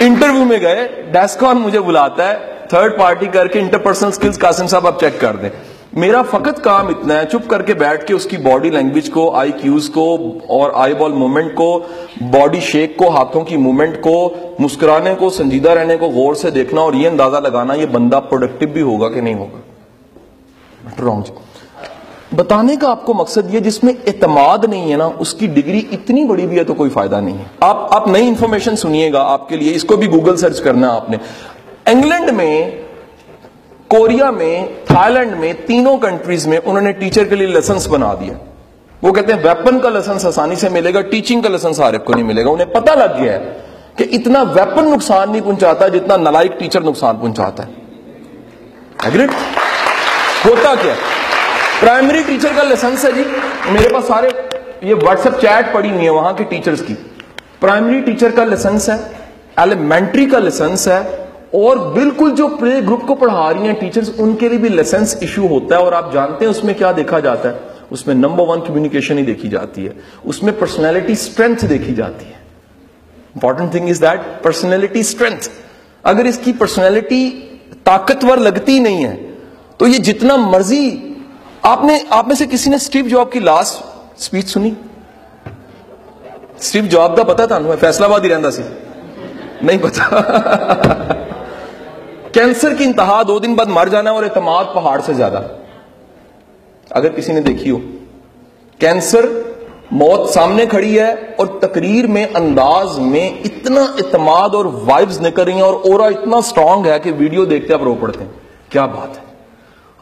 انٹرویو 0.00 0.44
میں 0.44 0.58
گئے 0.60 0.88
ڈیسکان 1.12 1.56
مجھے 1.56 1.80
بلاتا 1.80 2.28
ہے 2.28 2.66
تھرڈ 2.70 2.98
پارٹی 2.98 3.26
کر 3.26 3.46
کے 3.46 3.58
انٹرپرسنل 3.58 4.12
سکلز 4.12 4.38
قاسم 4.38 4.66
صاحب 4.66 4.86
آپ 4.86 5.00
چیک 5.00 5.20
کر 5.20 5.36
دیں۔ 5.36 5.48
میرا 5.92 6.22
فقط 6.22 6.60
کام 6.62 6.88
اتنا 6.88 7.18
ہے، 7.18 7.24
چپ 7.26 7.48
کر 7.50 7.62
کے 7.62 7.74
بیٹھ 7.74 8.04
کے 8.06 8.14
اس 8.14 8.24
کی 8.24 8.36
باڈی 8.36 8.70
لینگویج 8.70 9.10
کو 9.10 9.30
آئی 9.36 9.52
کیوز 9.52 9.88
کو 9.90 10.16
اور 10.48 10.70
آئی 10.74 10.94
بال 10.94 11.12
مومنٹ 11.12 11.54
کو 11.54 11.80
باڈی 12.30 12.60
شیک 12.60 12.96
کو، 12.96 13.08
ہاتھوں 13.08 13.44
کی 13.44 13.56
مومنٹ 13.56 14.00
کو، 14.00 14.34
مسکرانے 14.58 15.14
کو، 15.18 15.30
سنجیدہ 15.30 15.70
رہنے 15.70 15.96
کو، 15.96 16.06
غور 16.06 16.34
سے 16.34 16.50
دیکھنا 16.50 16.80
اور 16.80 16.92
یہ 16.92 17.08
اندازہ 17.08 17.36
لگانا 17.36 17.74
یہ 17.74 17.86
بندہ 17.86 18.20
پروڈکٹیو 18.28 18.68
بھی 18.68 18.82
ہوگا 18.82 19.08
کہ 19.08 19.20
نہیں 19.20 19.34
ہوگا۔ 19.34 19.60
رانگ 21.04 21.22
جی 21.22 21.32
بتانے 22.38 22.76
کا 22.76 22.90
آپ 22.90 23.06
کو 23.06 23.14
مقصد 23.14 23.54
یہ 23.54 23.60
جس 23.60 23.84
میں 23.84 23.92
اعتماد 24.06 24.58
نہیں 24.68 24.92
ہے 24.92 24.96
نا، 24.96 25.10
اس 25.18 25.34
کی 25.34 25.46
ڈگری 25.46 25.82
اتنی 25.92 26.24
بڑی 26.24 26.46
بھی 26.46 26.58
ہے 26.58 26.64
تو 26.64 26.74
کوئی 26.74 26.90
فائدہ 26.90 27.16
نہیں 27.16 27.38
ہے۔ 27.38 27.42
آپ 27.60 27.96
آپ 27.96 28.08
نئی 28.08 28.28
انفارمیشن 28.28 28.76
سنیے 28.76 29.12
گا 29.12 29.22
آپ 29.22 29.48
کے 29.48 29.56
لیے، 29.56 29.74
اس 29.74 29.84
کو 29.84 29.96
بھی 29.96 30.06
گوگل 30.06 30.36
سرچ 30.36 30.60
کرنا 30.60 30.90
ہے 30.90 30.96
آپ 30.96 31.10
نے۔ 31.10 31.16
انگلینڈ 31.86 32.30
میں، 32.30 32.70
کوریا 33.88 34.30
میں 34.30 34.66
تھا 34.84 35.08
لینڈ 35.08 35.36
میں، 35.36 35.52
تینوں 35.66 35.96
کنٹریز 35.98 36.46
میں 36.46 36.58
انہوں 36.64 36.80
نے 36.80 36.92
ٹیچر 36.92 37.24
کے 37.24 37.34
لیے 37.34 37.46
لائسنس 37.46 37.88
بنا 37.88 38.14
دیا۔ 38.14 38.32
وہ 39.02 39.12
کہتے 39.12 39.32
ہیں 39.32 39.40
ویپن 39.44 39.80
کا 39.80 39.88
لائسنس 39.88 40.26
آسانی 40.26 40.54
سے 40.54 40.68
ملے 40.68 40.94
گا 40.94 41.00
ٹیچنگ 41.00 41.40
کا 41.40 41.48
لائسنس 41.48 41.80
ہر 41.80 41.92
ایک 41.92 42.04
کو 42.04 42.12
نہیں 42.12 42.24
ملے 42.24 42.44
گا۔ 42.44 42.50
انہیں 42.50 42.66
پتہ 42.66 42.90
لگ 42.90 43.22
گیا 43.22 43.32
ہے 43.32 43.52
کہ 43.96 44.04
اتنا 44.12 44.42
ویپن 44.42 44.84
نقصان 44.84 45.32
نہیں 45.32 45.42
پہنچاتا 45.44 45.88
جتنا 45.88 46.16
نلائک 46.16 46.58
ٹیچر 46.58 46.80
نقصان 46.80 47.16
پہنچاتا 47.16 47.66
ہے۔ 47.66 47.72
ہوتا 50.46 50.74
کیا 50.82 50.94
پرائمری 51.80 52.22
ٹیچر 52.26 52.48
کا 52.56 52.62
لائسنس 52.62 53.04
ہے 53.04 53.10
جی۔ 53.12 53.22
میرے 53.72 53.88
پاس 53.88 54.04
سارے 54.04 54.28
یہ 54.82 54.94
واٹس 55.02 55.26
ایپ 55.26 55.40
چیٹ 55.40 55.72
پڑی 55.72 55.90
ہوئی 55.90 56.04
ہے 56.04 56.10
وہاں 56.10 56.32
کے 56.32 56.44
ٹیچرز 56.44 56.82
کی۔ 56.86 56.94
پرائمری 57.60 58.00
ٹیچر 58.00 58.30
کا 58.30 58.44
لائسنس 58.44 58.88
ہے، 58.88 58.96
ایلیمنٹری 59.56 60.26
کا 60.26 60.38
لائسنس 60.38 60.88
ہے، 60.88 60.98
اور 61.52 61.76
بالکل 61.92 62.34
جو 62.36 62.48
پلے 62.48 62.80
گروپ 62.80 63.06
کو 63.06 63.14
پڑھا 63.14 63.52
رہی 63.52 63.66
ہیں 63.66 63.74
ٹیچرز، 63.80 64.10
ان 64.18 64.34
کے 64.36 64.48
لیے 64.48 64.58
بھی 64.58 64.68
لائسنس 64.68 65.16
ایشو 65.20 65.46
ہوتا 65.46 65.76
ہے، 65.76 65.80
اور 65.80 65.92
آپ 65.92 66.12
جانتے 66.12 66.44
ہیں 66.44 66.50
اس 66.50 66.64
میں 66.64 66.74
کیا 66.74 66.92
دیکھا 66.96 67.18
جاتا 67.18 67.48
ہے۔ 67.48 67.54
اس 67.90 68.06
میں 68.06 68.14
نمبر 68.14 68.48
ون 68.48 68.60
کمیونیکیشن 68.60 69.18
ہی 69.18 69.22
دیکھی 69.22 69.48
جاتی 69.48 69.86
ہے۔ 69.86 69.92
اس 70.24 70.42
میں 70.42 70.52
پرسنالٹی 70.58 71.12
اسٹرینتھ 71.12 71.64
دیکھی 71.64 71.94
جاتی 71.94 72.26
ہے۔ 72.26 72.36
Important 73.34 73.70
thing 73.72 73.88
is 73.88 74.02
that 74.02 74.20
personality 74.42 75.00
strength 75.00 75.48
اگر 76.02 76.24
اس 76.24 76.38
کی 76.44 76.52
پرسنالٹی 76.52 77.28
طاقتور 77.84 78.38
لگتی 78.38 78.78
نہیں 78.78 79.04
ہے، 79.04 79.16
تو 79.76 79.86
یہ 79.86 79.98
جتنا 79.98 80.36
مرضی 80.36 81.07
آپ 81.62 81.84
نے 81.84 81.98
آپ 82.10 82.26
میں 82.26 82.36
سے 82.36 82.46
کسی 82.46 82.70
نے 82.70 82.76
اسٹیو 82.76 83.08
جاب 83.08 83.32
کی 83.32 83.38
لاسٹ 83.38 83.82
اسپیچ 84.18 84.48
سنی؟ 84.48 84.70
اسٹیو 86.58 86.84
جاب 86.86 87.16
کا 87.16 87.24
پتا 87.24 87.46
تھا 87.46 87.58
فیصلہ 87.80 88.04
آباد 88.04 88.20
ہی 88.20 88.28
رہتا 88.28 88.50
سی۔ 88.50 88.62
نہیں 89.62 89.78
پتا۔ 89.78 90.20
کینسر 92.32 92.74
کی 92.74 92.84
انتہا 92.84 93.22
دو 93.28 93.38
دن 93.38 93.54
بعد 93.54 93.66
مر 93.66 93.88
جانا 93.88 94.10
اور 94.10 94.22
اعتماد 94.22 94.64
پہاڑ 94.74 95.00
سے 95.00 95.14
زیادہ۔ 95.14 95.42
اگر 96.90 97.08
کسی 97.08 97.32
نے 97.32 97.40
دیکھی 97.40 97.70
ہو۔ 97.70 97.76
کینسر 98.78 99.26
موت 99.90 100.30
سامنے 100.30 100.66
کھڑی 100.66 101.00
ہے 101.00 101.12
اور 101.12 101.46
تقریر 101.46 102.06
میں 102.06 102.26
انداز 102.34 102.98
میں 102.98 103.30
اتنا 103.44 103.80
اعتماد 103.80 104.48
اور 104.52 104.64
وائبز 104.64 105.20
نکل 105.20 105.42
رہی 105.42 105.52
ہیں 105.52 105.62
اور 105.62 105.74
اورا 105.74 106.04
اتنا 106.04 106.40
سٹرونگ 106.40 106.86
ہے 106.86 106.98
کہ 106.98 107.12
ویڈیو 107.18 107.44
دیکھتے 107.44 107.74
آپ 107.74 107.82
رو 107.82 107.94
پڑتے 108.00 108.24
ہیں۔ 108.24 108.32
کیا 108.68 108.86
بات 108.86 109.18
ہے؟ 109.18 109.27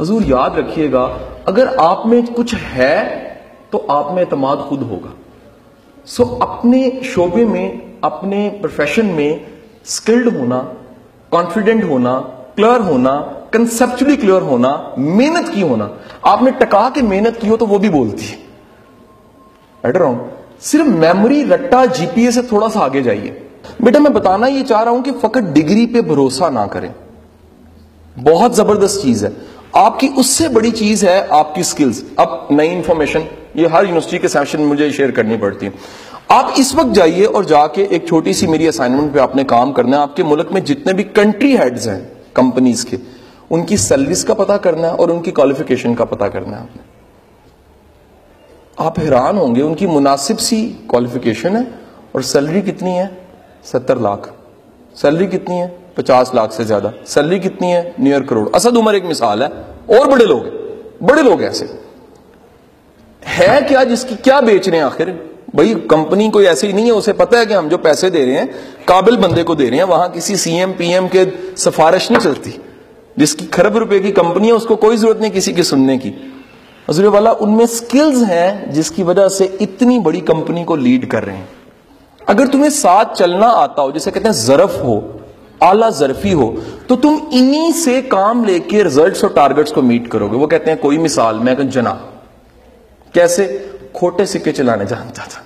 حضور 0.00 0.22
یاد 0.24 0.50
رکھیے 0.50 0.92
گا، 0.92 1.08
اگر 1.44 1.66
آپ 1.78 2.06
میں 2.06 2.20
کچھ 2.34 2.54
ہے 2.76 3.24
تو 3.70 3.82
آپ 3.88 4.12
میں 4.12 4.22
اعتماد 4.22 4.56
خود 4.56 4.82
ہوگا۔ 4.82 5.08
سو 6.04 6.36
اپنے 6.40 6.90
شعبے 7.02 7.44
میں، 7.44 7.72
اپنے 8.00 8.50
پروفیشن 8.62 9.06
میں 9.06 9.38
سکلڈ 9.84 10.36
ہونا 10.36 10.62
کانفیڈنٹ 11.30 11.84
ہونا 11.84 12.20
کلیئر 12.56 12.80
ہونا 12.80 13.22
کنسپچلی 13.50 14.16
کلیئر 14.16 14.42
ہونا، 14.42 14.82
محنت 14.96 15.54
کی 15.54 15.62
ہونا۔ 15.62 15.88
آپ 16.22 16.42
نے 16.42 16.50
ٹکا 16.50 16.88
کے 16.94 17.02
محنت 17.02 17.40
کی 17.40 17.48
ہو 17.48 17.56
تو 17.56 17.66
وہ 17.66 17.78
بھی 17.78 17.88
بولتی۔ 17.88 18.26
ہے 18.26 19.92
صرف 20.60 20.86
میموری 20.86 21.44
رٹا 21.44 21.84
جی 21.84 22.06
پی 22.14 22.24
اے 22.24 22.30
سے 22.30 22.42
تھوڑا 22.42 22.68
سا 22.68 22.80
آگے 22.80 23.02
جائیے۔ 23.02 23.38
بیٹا، 23.80 23.98
میں 23.98 24.10
بتانا 24.10 24.46
یہ 24.46 24.64
چاہ 24.64 24.82
رہا 24.82 24.90
ہوں 24.90 25.02
کہ 25.02 25.10
فقط 25.20 25.38
ڈگری 25.38 25.86
پہ 25.86 26.00
بھروسہ 26.00 26.44
نہ 26.44 26.66
کریں۔ 26.70 26.88
بہت 28.24 28.54
زبردست 28.54 29.02
چیز 29.02 29.24
ہے۔ 29.24 29.30
آپ 29.76 29.98
کی 30.00 30.08
اس 30.16 30.26
سے 30.26 30.48
بڑی 30.48 30.70
چیز 30.70 31.04
ہے 31.04 31.20
آپ 31.30 31.54
کی 31.54 31.62
سکلز 31.62 32.02
اب 32.16 32.28
نئی 32.50 32.74
انفارمیشن 32.74 33.20
یہ 33.54 33.66
ہر 33.66 33.84
یونیورسٹی 33.84 34.18
کے 34.18 34.28
سیشن 34.28 34.62
مجھے 34.62 34.90
شیئر 34.90 35.10
کرنی 35.10 35.36
پڑتی. 35.36 35.66
ہے 35.66 35.70
آپ 36.28 36.50
اس 36.56 36.74
وقت 36.74 36.94
جائیے 36.96 37.26
اور 37.26 37.44
جا 37.44 37.66
کے 37.66 37.82
ایک 37.82 38.06
چھوٹی 38.06 38.32
سی 38.32 38.46
میری 38.46 38.68
اسائنمنٹ 38.68 39.12
پہ 39.14 39.18
آپ 39.18 39.36
نے 39.36 39.44
کام 39.44 39.72
کرنا 39.72 39.96
ہے. 39.96 40.02
آپ 40.02 40.16
کے 40.16 40.22
ملک 40.22 40.52
میں 40.52 40.60
جتنے 40.60 40.92
بھی 40.92 41.04
کنٹری 41.04 41.56
ہیڈز 41.58 41.88
ہیں 41.88 42.00
کمپنیز 42.34 42.84
کے، 42.84 42.96
ان 43.50 43.66
کی 43.66 43.76
سیلریز 43.76 44.24
کا 44.24 44.34
پتا 44.34 44.56
کرنا 44.56 44.88
ہے 44.88 44.92
اور 44.92 45.08
ان 45.08 45.22
کی 45.22 45.30
کوالیفیکیشن 45.30 45.94
کا 45.94 46.04
پتا 46.04 46.28
کرنا 46.28 46.56
ہے 46.56 46.62
آپ 46.62 46.76
نے. 46.76 46.82
آپ 48.76 48.98
حیران 48.98 49.38
ہوں 49.38 49.54
گے، 49.54 49.62
ان 49.62 49.74
کی 49.74 49.86
مناسب 49.86 50.40
سی 50.40 50.72
کوالیفیکیشن 50.86 51.56
ہے 51.56 51.62
اور 52.12 52.22
سیلری 52.22 52.60
کتنی 52.62 52.98
ہے؟ 52.98 53.06
ستر 53.64 53.96
لاکھ. 53.96 54.28
سیلری 54.96 55.26
کتنی 55.26 55.60
ہے؟ 55.60 55.68
پچاس 55.96 56.34
لاکھ 56.34 56.54
سے 56.54 56.64
زیادہ۔ 56.64 56.90
سیلری 57.06 57.38
کتنی 57.38 57.72
ہے؟ 57.72 57.90
نیئر 57.98 58.20
کروڑ۔ 58.20 58.48
اسد 58.54 58.76
عمر 58.76 58.94
ایک 58.94 59.04
مثال 59.04 59.42
ہے۔ 59.42 59.46
اور 59.98 60.06
بڑے 60.06 60.24
لوگ 60.24 60.42
ہیں۔ 60.42 60.52
بڑے 61.02 61.22
لوگ 61.22 61.42
ایسے۔ 61.42 61.66
ہے 63.38 63.58
کیا 63.68 63.84
جس 63.84 64.04
کی 64.04 64.14
کیا 64.22 64.40
بیچ 64.40 64.68
رہے 64.68 64.76
ہیں 64.76 64.84
آخر؟ 64.84 65.08
بھائی، 65.54 65.74
کمپنی 65.88 66.30
کوئی 66.30 66.46
ایسی 66.46 66.72
نہیں 66.72 66.86
ہے، 66.86 66.90
اسے 66.90 67.12
پتا 67.12 67.38
ہے 67.38 67.46
کہ 67.46 67.52
ہم 67.52 67.68
جو 67.68 67.78
پیسے 67.78 68.10
دے 68.10 68.26
رہے 68.26 68.32
ہیں، 68.32 68.44
قابل 68.84 69.16
بندے 69.16 69.42
کو 69.42 69.54
دے 69.54 69.70
رہے 69.70 69.76
ہیں، 69.76 69.84
وہاں 69.84 70.08
کسی 70.08 70.36
سی 70.36 70.56
ایم 70.56 70.72
پی 70.72 70.92
ایم 70.94 71.08
کے 71.08 71.24
سفارش 71.56 72.10
نہیں 72.10 72.20
چلتی۔ 72.20 72.50
جس 73.16 73.34
کی 73.34 73.46
خرب 73.50 73.76
روپے 73.76 73.98
کی 73.98 74.12
کمپنی 74.12 74.46
ہے، 74.46 74.52
اس 74.52 74.66
کو 74.66 74.76
کوئی 74.76 74.96
ضرورت 74.96 75.20
نہیں 75.20 75.32
کسی 75.32 75.52
کے 75.52 75.62
سننے 75.62 75.98
کی۔ 75.98 76.12
حضور 76.88 77.04
والا، 77.04 77.32
ان 77.40 77.56
میں 77.56 77.66
سکلز 77.66 78.22
ہیں 78.22 78.72
جس 78.72 78.90
کی 78.90 79.02
وجہ 79.02 79.28
سے 79.28 79.46
اتنی 79.60 79.98
بڑی 79.98 80.20
کمپنی 80.20 80.64
کو 80.64 80.76
لیڈ 80.76 81.10
کر 81.10 81.24
رہے 81.24 81.36
ہیں۔ 81.36 81.44
اگر 82.26 82.46
تمہیں 82.46 82.70
ساتھ 82.70 83.18
چلنا 83.18 83.46
آتا 83.46 83.82
ہو، 83.82 83.90
جسے 83.90 84.10
کہتے 84.10 84.26
ہیں 84.26 84.32
ظرف 84.32 84.78
ہو 84.78 85.00
اعلی 85.60 85.90
ظرفی 85.90 86.34
ہو، 86.34 86.54
تو 86.86 86.96
تم 86.96 87.16
انہی 87.32 87.72
سے 87.72 88.02
کام 88.02 88.44
لے 88.44 88.58
کے 88.58 88.84
ریزلٹس 88.84 89.24
اور 89.24 89.30
ٹارگٹس 89.34 89.72
کو 89.72 89.82
میٹ 89.82 90.08
کرو 90.08 90.28
گے 90.28 90.36
وہ 90.36 90.46
کہتے 90.46 90.70
ہیں، 90.70 90.78
کوئی 90.80 90.98
مثال، 90.98 91.38
میں 91.38 91.54
جنا 91.54 91.94
کیسے؟ 93.12 93.58
کھوٹے 93.92 94.24
سکے 94.24 94.52
چلانے 94.52 94.84
جانتا 94.84 95.22
تھا۔ 95.28 95.42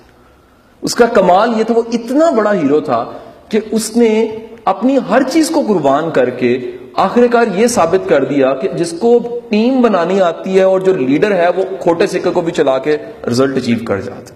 اس 0.81 0.95
کا 0.95 1.05
کمال 1.05 1.59
یہ 1.59 1.63
تھا، 1.63 1.73
وہ 1.77 1.81
اتنا 1.93 2.29
بڑا 2.29 2.53
ہیرو 2.53 2.79
تھا 2.79 3.05
کہ 3.49 3.59
اس 3.71 3.97
نے 3.97 4.35
اپنی 4.65 4.97
ہر 5.09 5.23
چیز 5.23 5.49
کو 5.49 5.61
قربان 5.67 6.11
کر 6.11 6.29
کے 6.29 6.71
آخر 6.93 7.27
کار 7.27 7.45
یہ 7.55 7.67
ثابت 7.67 8.09
کر 8.09 8.23
دیا 8.23 8.53
کہ 8.53 8.67
جس 8.67 8.93
کو 8.99 9.39
ٹیم 9.49 9.81
بنانی 9.81 10.21
آتی 10.21 10.57
ہے 10.57 10.63
اور 10.63 10.79
جو 10.79 10.93
لیڈر 10.93 11.31
ہے، 11.31 11.47
وہ 11.57 11.63
کھوٹے 11.79 12.07
سکے 12.07 12.29
کو 12.29 12.41
بھی 12.41 12.51
چلا 12.51 12.77
کے 12.77 12.97
رزلٹ 13.27 13.57
اچیو 13.57 13.77
کر 13.85 14.01
جاتا 14.01 14.33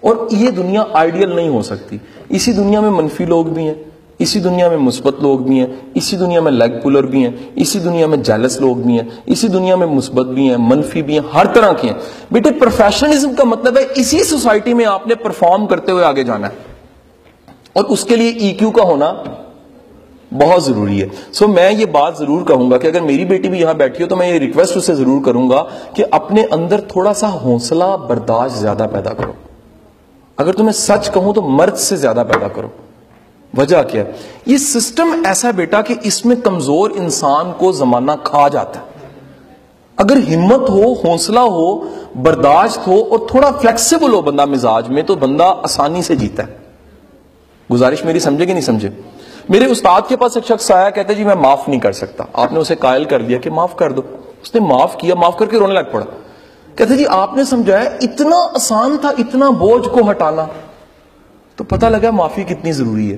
اور 0.00 0.16
یہ 0.30 0.50
دنیا 0.50 0.84
آئیڈیل 0.92 1.36
نہیں 1.36 1.48
ہو 1.48 1.62
سکتی۔ 1.62 1.98
اسی 2.28 2.52
دنیا 2.52 2.80
میں 2.80 2.90
منفی 2.90 3.24
لوگ 3.24 3.44
بھی 3.44 3.62
ہیں۔ 3.62 3.74
اسی 4.18 4.40
دنیا 4.40 4.68
میں 4.68 4.76
مثبت 4.76 5.22
لوگ 5.22 5.38
بھی 5.38 5.58
ہیں، 5.58 5.66
اسی 5.94 6.16
دنیا 6.16 6.40
میں 6.40 6.52
لیگ 6.52 6.80
پولر 6.82 7.04
بھی 7.04 7.24
ہیں، 7.24 7.32
اسی 7.54 7.78
دنیا 7.78 8.06
میں 8.06 8.16
جیلس 8.16 8.60
لوگ 8.60 8.76
بھی 8.76 8.92
ہیں، 8.92 9.08
اسی 9.26 9.48
دنیا 9.48 9.76
میں 9.76 9.86
مثبت 9.86 10.26
بھی 10.26 10.50
ہیں، 10.50 10.56
منفی 10.58 11.02
بھی 11.02 11.18
ہیں، 11.18 11.34
ہر 11.34 11.46
طرح 11.46 11.72
کے 11.72 11.88
ہیں۔ 11.88 11.96
بیٹے 12.30 12.50
پروفیشنلزم 12.50 13.34
کا 13.34 13.44
مطلب 13.44 13.78
ہے 13.78 13.82
اسی 13.94 14.24
سوسائٹی 14.24 14.74
میں 14.74 14.84
آپ 14.84 15.06
نے 15.06 15.14
پرفارم 15.14 15.66
کرتے 15.66 15.92
ہوئے 15.92 16.04
آگے 16.04 16.22
جانا 16.22 16.48
ہے۔ 16.48 16.72
اور 17.72 17.84
اس 17.84 18.04
کے 18.04 18.16
لیے 18.16 18.28
ای 18.28 18.54
کیو 18.54 18.70
کا 18.70 18.82
ہونا 18.82 19.12
بہت 20.32 20.64
ضروری 20.64 21.02
ہے۔ 21.02 21.08
سو 21.32 21.48
میں 21.48 21.72
یہ 21.72 21.86
بات 21.86 22.18
ضرور 22.18 22.46
کہوں 22.46 22.70
گا 22.70 22.78
کہ 22.78 22.86
اگر 22.86 23.00
میری 23.00 23.24
بیٹی 23.24 23.48
بھی 23.48 23.60
یہاں 23.60 23.74
بیٹھی 23.74 24.04
ہو 24.04 24.08
تو 24.08 24.16
میں 24.16 24.28
یہ 24.28 24.38
ریکویسٹ 24.38 24.76
اسے 24.76 24.94
ضرور 24.94 25.24
کروں 25.24 25.50
گا 25.50 25.64
کہ 25.94 26.04
اپنے 26.10 26.44
اندر 26.50 26.80
تھوڑا 26.80 27.14
سا 27.14 27.28
حوصلہ 27.28 27.96
برداشت 28.08 28.54
زیادہ 28.54 28.86
پیدا 28.92 29.12
کرو۔ 29.12 29.32
اگر 30.36 30.52
تمہیں 30.52 30.72
سچ 30.72 31.12
کہوں 31.12 31.32
تو 31.32 31.42
مرد 31.42 31.76
سے 31.76 31.96
زیادہ 31.96 32.24
پیدا 32.32 32.48
کرو۔ 32.48 32.68
وجہ 33.56 33.82
کیا 33.82 34.04
یہ 34.46 34.56
سسٹم 34.56 35.22
ایسا 35.24 35.50
بیٹا 35.50 35.82
کہ 35.82 35.94
اس 36.02 36.26
میں 36.26 36.36
کمزور 36.36 36.90
انسان 36.90 37.52
کو 37.58 37.72
زمانہ 37.72 38.12
کھا 38.24 38.48
جاتا 38.48 38.80
ہے۔ 38.80 38.84
اگر 39.96 40.16
ہمت 40.16 40.70
ہو، 40.70 40.92
حوصلہ 40.92 41.40
ہو، 41.40 41.88
برداشت 42.22 42.86
ہو 42.86 43.02
اور 43.10 43.18
تھوڑا 43.30 43.50
فلیکسیبل 43.50 44.12
ہو 44.12 44.20
بندہ 44.20 44.44
مزاج 44.44 44.88
میں، 44.88 45.02
تو 45.02 45.14
بندہ 45.14 45.54
آسانی 45.62 46.02
سے 46.02 46.16
جیتا 46.16 46.46
ہے۔ 46.46 46.56
گزارش 47.72 48.04
میری 48.04 48.18
سمجھے 48.18 48.46
کہ 48.46 48.52
نہیں 48.52 48.64
سمجھے؟ 48.64 48.88
میرے 49.48 49.66
استاد 49.66 50.00
کے 50.08 50.16
پاس 50.16 50.36
ایک 50.36 50.46
شخص 50.46 50.70
آیا 50.70 50.90
کہتے 50.90 51.14
جی 51.14 51.24
میں 51.24 51.34
معاف 51.34 51.68
نہیں 51.68 51.80
کر 51.80 51.92
سکتا۔ 51.92 52.24
آپ 52.32 52.52
نے 52.52 52.58
اسے 52.58 52.74
قائل 52.74 53.04
کر 53.04 53.22
دیا 53.22 53.38
کہ 53.38 53.50
معاف 53.50 53.76
کر 53.76 53.92
دو۔ 53.92 54.02
اس 54.42 54.54
نے 54.54 54.60
معاف 54.60 54.96
کیا، 54.96 55.14
معاف 55.14 55.38
کر 55.38 55.46
کے 55.46 55.58
رونے 55.58 55.74
لگ 55.74 55.80
پڑا۔ 55.92 56.04
کہتے 56.76 56.96
جی 56.96 57.04
آپ 57.08 57.36
نے 57.36 57.44
سمجھایا 57.44 57.90
اتنا 58.00 58.36
آسان 58.36 58.96
تھا، 59.00 59.08
اتنا 59.18 59.50
بوجھ 59.50 59.88
کو 59.88 60.10
ہٹانا۔ 60.10 60.46
تو 61.56 61.64
پتہ 61.64 61.86
لگا 61.86 62.10
معافی 62.10 62.44
کتنی 62.44 62.72
ضروری 62.72 63.12
ہے۔ 63.12 63.16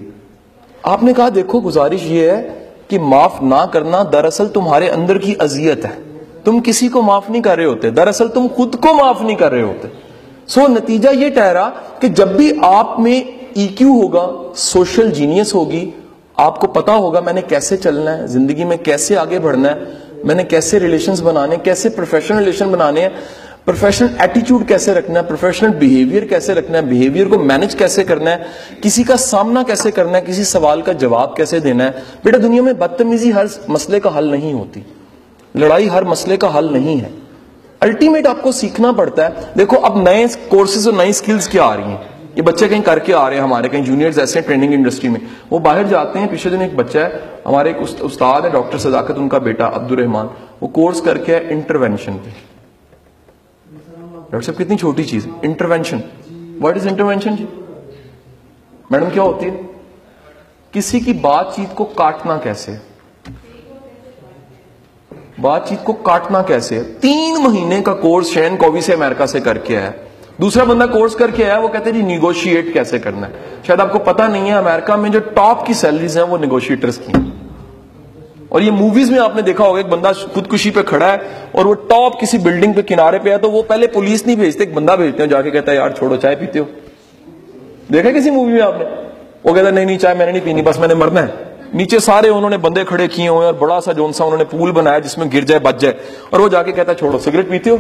آپ 0.85 1.03
نے 1.03 1.12
کہا 1.12 1.29
دیکھو 1.35 1.61
گزارش 1.61 2.03
یہ 2.03 2.31
ہے 2.31 2.67
کہ 2.88 2.99
معاف 2.99 3.43
نہ 3.43 3.67
کرنا 3.73 4.03
دراصل 4.12 4.49
تمہارے 4.49 4.88
اندر 4.88 5.19
کی 5.19 5.35
اذیت 5.38 5.85
ہے۔ 5.85 6.03
تم 6.45 6.61
کسی 6.64 6.88
کو 6.88 7.03
معاف 7.03 7.31
نہیں 7.31 7.43
کر 7.43 7.57
رہے 7.57 7.64
ہوتے، 7.64 7.91
دراصل 7.91 8.29
تم 8.29 8.47
خود 8.55 8.76
کو 8.76 8.95
معاف 8.95 9.23
نہیں 9.23 9.37
کر 9.37 9.53
رہے 9.53 9.62
ہوتے۔ 9.62 9.88
سو 10.47 10.61
نتیجہ 10.69 11.09
یہ 11.14 11.29
ٹہرا 11.29 11.71
کہ 12.00 12.09
جب 12.09 12.29
بھی 12.29 12.53
آپ 12.62 13.00
میں 13.00 13.23
ای 13.55 13.67
کیو 13.67 13.88
ہوگا، 13.88 14.53
سوشل 14.57 15.11
جینیس 15.11 15.55
ہوگی، 15.55 15.91
آپ 16.37 16.61
کو 16.61 16.67
پتا 16.67 16.97
ہوگا 16.97 17.21
میں 17.21 17.33
نے 17.33 17.41
کیسے 17.49 17.76
چلنا 17.76 18.19
ہے، 18.19 18.26
زندگی 18.26 18.64
میں 18.64 18.76
کیسے 18.76 19.17
آگے 19.17 19.38
بڑھنا 19.38 19.71
ہے، 19.71 19.85
میں 20.25 20.35
نے 20.35 20.45
کیسے 20.45 20.81
ریلیشنز 20.81 21.23
بنانے، 21.23 21.57
کیسے 21.62 21.88
پروفیشنل 21.88 22.38
ریلیشن 22.38 22.69
بنانے 22.69 23.00
ہیں۔ 23.00 23.09
پروفیشنل 23.64 24.09
ایٹیچیوڈ 24.18 24.68
کیسے 24.68 24.94
رکھنا 24.94 25.21
ہے? 25.21 25.25
پروفیشنل 25.25 25.71
بیہیویئر 25.71 26.23
کیسے 26.23 26.54
رکھنا 26.54 26.78
ہے? 26.78 26.83
بیہیویئر 26.83 27.26
کو 27.26 27.38
مینج 27.38 27.76
کیسے 27.76 28.04
کرنا 28.04 28.30
ہے? 28.30 28.37
کسی 28.83 29.02
کا 29.02 29.16
سامنا 29.16 29.62
کیسے 29.62 29.90
کرنا 29.90 30.18
ہے؟ 30.18 30.23
کسی 30.26 30.44
سوال 30.44 30.83
کا 30.83 30.92
جواب 30.92 31.37
کیسے 31.37 31.61
دینا 31.61 31.85
ہے؟ 31.85 31.90
بیٹا، 32.25 32.38
دنیا 32.38 32.62
میں 32.62 32.73
بدتمیزی 32.73 33.35
ہر 33.35 33.44
مسئلے 33.68 34.00
کا 34.00 34.18
حل 34.18 34.25
نہیں 34.25 34.52
ہوتی۔ 34.52 34.80
لڑائی 35.54 35.90
ہر 35.90 36.02
مسئلے 36.02 36.37
کا 36.37 36.59
حل 36.59 36.73
نہیں 36.73 37.00
ہے۔ 37.00 37.09
الٹیمیٹ 37.80 38.26
آپ 38.26 38.42
کو 38.42 38.52
سیکھنا 38.52 38.92
پڑتا 38.92 39.25
ہے۔ 39.25 39.30
دیکھو، 39.59 39.76
اب 39.83 40.02
نئے 40.02 40.26
کورسز 40.49 40.88
اور 40.88 40.97
نئی 40.97 41.12
سکلز 41.12 41.49
کیا 41.49 41.64
آ 41.64 41.76
رہی 41.76 41.83
ہیں؟ 41.83 41.97
یہ 42.37 42.42
بچے 42.42 42.68
کہیں 42.68 42.83
کر 42.83 42.99
کے 42.99 43.14
آ 43.14 43.28
رہے 43.28 43.37
ہیں 43.37 43.42
ہمارے، 43.42 43.68
کہیں 43.68 43.85
جونیئرز 43.85 44.18
ایسے 44.18 44.38
ہیں 44.38 44.47
ٹریننگ 44.47 44.73
انڈسٹری 44.73 45.09
میں۔ 45.09 45.21
وہ 45.50 45.59
باہر 45.59 45.83
جاتے 45.83 46.18
ہیں، 46.18 46.26
پیچھے 46.26 46.50
دن 46.50 46.61
ایک 46.61 46.75
بچہ 46.75 46.99
ہے، 46.99 47.09
ہمارے 47.47 47.68
ایک 47.68 47.88
استاد 48.00 48.42
ہے، 48.42 48.50
ڈاکٹر 48.50 48.78
صداقت، 48.78 49.12
ان 49.16 49.28
کا 49.28 49.38
بیٹا 49.38 49.71
عبد 49.75 49.92
الرحمان 49.92 50.26
وہ 50.61 50.68
کورس 50.68 51.00
کر 51.00 51.18
کے 51.18 51.35
ہے 51.35 51.40
انٹروینشن 51.49 52.12
پہ۔ 52.25 52.53
ڈاکٹر 54.35 54.47
صاحب 54.47 54.59
کتنی 54.59 54.76
چھوٹی 54.76 55.05
چیز 55.05 55.26
انٹروینشن 55.43 55.99
واٹ 56.61 56.76
از 56.76 56.87
انٹروینشن 56.87 57.35
جی 57.37 57.45
میڈم 58.91 59.11
کیا 59.11 59.23
ہوتی 59.23 59.50
ہے 59.50 59.61
کسی 60.75 61.00
کی 61.00 61.12
بات 61.21 61.55
چیت 61.57 61.75
کو 61.75 61.85
کاٹنا 61.95 62.37
کیسے 62.38 62.75
بات 65.41 65.69
چیت 65.69 65.85
کو 65.85 65.93
کاٹنا 66.03 66.41
کیسے 66.43 66.83
تین 67.00 67.43
مہینے 67.43 67.81
کا 67.83 67.95
کورس 68.00 68.33
شین 68.35 68.57
کووی 68.57 68.81
سے 68.81 68.95
امریکہ 68.95 69.26
سے 69.26 69.41
کر 69.41 69.59
کے 69.59 69.81
ہے 69.81 69.91
دوسرا 70.41 70.64
بندہ 70.64 70.87
کورس 70.93 71.14
کر 71.17 71.31
کے 71.31 71.45
آیا 71.45 71.59
وہ 71.59 71.69
کہتے 71.69 71.91
ہیں 71.91 71.97
جی 71.97 72.07
نیگوشیٹ 72.07 72.73
کیسے 72.75 72.99
کرنا 72.99 73.29
ہے 73.29 73.62
شاید 73.67 73.81
آپ 73.81 73.93
کو 73.93 73.99
پتا 74.05 74.26
نہیں 74.26 74.50
ہے 74.50 74.55
امریکہ 74.55 74.97
میں 74.97 75.11
جو 75.11 75.21
ٹاپ 75.35 75.67
کی 75.67 75.75
سیلریز 75.75 76.17
ہیں 76.17 76.25
وہ 76.25 76.38
نیگوشیٹرز 76.38 76.99
کی 76.99 77.12
ہیں 77.17 77.31
اور 78.54 78.62
یہ 78.62 78.70
موویز 78.70 79.11
میں 79.11 79.18
آپ 79.18 79.37
نے 79.37 79.42
دیکھا 79.42 79.64
ہوگا، 79.64 79.76
ایک 79.76 79.87
بندہ 79.87 80.12
خودکشی 80.34 80.70
پہ 80.70 80.82
کھڑا 80.82 81.12
ہے 81.12 81.16
اور 81.52 81.64
وہ 81.64 81.75
ٹاپ 81.75 82.20
کسی 82.20 82.38
بلڈنگ 82.38 82.73
پہ 82.73 82.82
کنارے 82.82 83.18
پہ 83.18 83.30
ہے، 83.30 83.38
تو 83.38 83.50
وہ 83.50 83.62
پہلے 83.62 83.87
پولیس 83.87 84.26
نہیں 84.26 84.37
بھیجتے، 84.37 84.58
ایک 84.61 84.75
بندہ 84.75 84.92
بھیجتے 84.92 85.23
ہیں، 85.23 85.30
جا 85.30 85.42
کے 85.42 85.50
کہتا 85.50 85.73
ہے، 85.73 85.76
یار 85.76 85.90
چھوڑو، 85.90 86.16
چائے 86.16 86.37
پیتے 86.37 86.58
ہو۔ 86.58 86.64
دیکھا 87.92 88.11
کسی 88.11 88.30
مووی 88.30 88.52
میں 88.52 88.62
آپ 88.62 88.75
نے؟ 88.78 88.84
وہ 89.44 89.54
کہتا 89.54 89.66
ہے، 89.66 89.73
نہیں 89.73 89.84
نہیں، 89.84 89.99
چائے 89.99 90.14
میں 90.14 90.26
نے 90.26 90.32
نہیں 90.32 90.44
پینی، 90.44 90.62
بس 90.62 90.78
میں 90.78 90.88
نے 90.88 90.94
مرنا 90.94 91.23
ہے۔ 91.23 91.26
نیچے 91.75 91.99
سارے 91.99 92.28
انہوں 92.28 92.50
نے 92.50 92.56
بندے 92.56 92.84
کھڑے 92.84 93.08
کیے 93.08 93.28
ہوئے 93.28 93.46
اور 93.46 93.54
بڑا 93.54 93.80
سا 93.80 93.92
جون 93.92 94.12
سا 94.12 94.25
انہوں 94.25 94.38
نے 94.38 94.44
پول 94.44 94.73
بنایا 94.73 94.99
جس 94.99 95.18
میں 95.18 95.26
گر 95.32 95.40
جائے، 95.40 95.61
بچ 95.61 95.80
جائے۔ 95.80 95.94
اور 96.30 96.40
وہ 96.40 96.49
جا 96.49 96.62
کے 96.62 96.73
کہتا 96.73 96.92
ہے، 96.92 96.96
چھوڑو 96.96 97.18
سگریٹ 97.18 97.49
پیتے 97.49 97.70
ہو؟ 97.70 97.76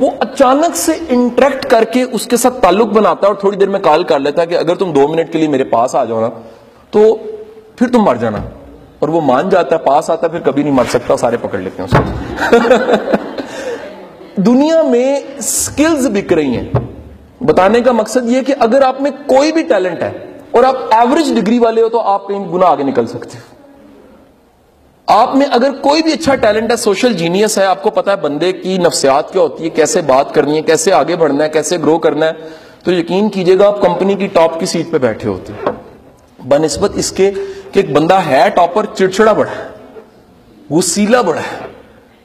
وہ 0.00 0.10
اچانک 0.20 0.76
سے 0.76 0.92
انٹریکٹ 1.08 1.66
کر 1.66 1.84
کے 1.84 2.02
اس 2.02 2.26
کے 2.26 2.36
ساتھ 2.36 2.62
تعلق 2.62 2.86
بناتا 2.86 3.26
ہے 3.26 3.32
اور 3.32 3.40
تھوڑی 3.40 3.56
دیر 3.56 3.68
میں 3.68 3.80
کال 3.80 4.04
کر 4.04 4.18
لیتا 4.18 4.42
ہے 4.42 4.46
کہ 4.46 4.54
اگر 4.54 4.74
تم 4.74 4.92
دو 4.92 5.08
منٹ 5.08 5.32
کے 5.32 5.38
لیے 5.38 5.48
میرے 5.48 5.64
پاس 5.64 5.94
آ 5.94 6.04
جاؤ 6.04 6.20
نا، 6.20 6.28
تو 6.90 7.16
پھر 7.76 7.88
تم 7.88 8.02
مر 8.02 8.16
جانا۔ 8.16 8.38
اور 8.98 9.08
وہ 9.08 9.20
مان 9.20 9.48
جاتا 9.48 9.76
ہے، 9.76 9.80
پاس 9.80 10.10
آتا 10.10 10.26
ہے، 10.26 10.32
پھر 10.32 10.40
کبھی 10.40 10.62
نہیں 10.62 10.74
مر 10.74 10.84
سکتا 10.88 11.16
سارے 11.16 11.36
پکڑ 11.36 11.58
لیتے 11.58 11.82
ہیں 11.82 11.88
اس 11.88 11.94
دنیا 14.46 14.82
میں 14.82 15.20
سکلز 15.40 16.06
بک 16.06 16.32
رہی 16.32 16.56
ہیں۔ 16.56 16.70
بتانے 17.40 17.80
کا 17.80 17.92
مقصد 17.92 18.28
یہ 18.28 18.40
کہ 18.40 18.54
اگر 18.58 18.82
آپ 18.82 19.00
میں 19.00 19.10
کوئی 19.26 19.52
بھی 19.52 19.62
ٹیلنٹ 19.62 20.02
ہے 20.02 20.12
اور 20.50 20.64
آپ 20.64 20.76
ایوریج 20.90 21.40
ڈگری 21.40 21.58
والے 21.58 21.82
ہو 21.82 21.88
تو 21.88 22.00
آپ 22.00 22.28
کہیں 22.28 22.52
گنا 22.52 22.66
آگے 22.66 22.82
نکل 22.82 23.06
سکتے 23.06 23.38
ہو۔ 23.38 23.54
آپ 25.06 25.36
میں 25.36 25.46
اگر 25.50 25.70
کوئی 25.70 26.02
بھی 26.02 26.12
اچھا 26.12 26.34
ٹیلنٹ 26.34 26.70
ہے 26.70 26.76
سوشل 26.76 27.12
جینیس 27.12 27.58
ہے، 27.58 27.64
آپ 27.64 27.82
کو 27.82 27.90
پتا 27.90 28.10
ہے 28.10 28.16
بندے 28.16 28.52
کی 28.52 28.78
نفسیات 28.78 29.32
کیا 29.32 29.42
ہوتی 29.42 29.64
ہے، 29.64 29.70
کیسے 29.70 30.00
بات 30.00 30.34
کرنی 30.34 30.56
ہے، 30.56 30.62
کیسے 30.62 30.92
آگے 30.92 31.16
بڑھنا 31.16 31.44
ہے، 31.44 31.48
کیسے 31.48 31.78
گرو 31.78 31.98
کرنا 31.98 32.26
ہے، 32.26 32.32
تو 32.84 32.92
یقین 32.92 33.28
کیجیے 33.28 33.58
گا 33.58 33.66
آپ 33.66 33.80
کمپنی 33.80 34.14
کی 34.14 34.26
ٹاپ 34.26 34.60
کی 34.60 34.66
سیٹ 34.66 34.90
پہ 34.90 34.98
بیٹھے 34.98 35.28
ہوتے 35.28 35.52
ہیں 35.52 35.72
بنسبت 36.48 36.90
اس 36.94 37.12
کے 37.12 37.30
کہ 37.74 37.80
ایک 37.80 37.92
بندہ 37.92 38.14
ہے 38.14 38.48
ٹاپر 38.54 38.86
چڑچڑا 38.94 39.32
بڑا 39.32 39.50
ہے 39.50 39.68
وہ 40.70 40.82
سیلا 40.82 41.20
بڑا 41.20 41.40
ہے۔ 41.40 41.66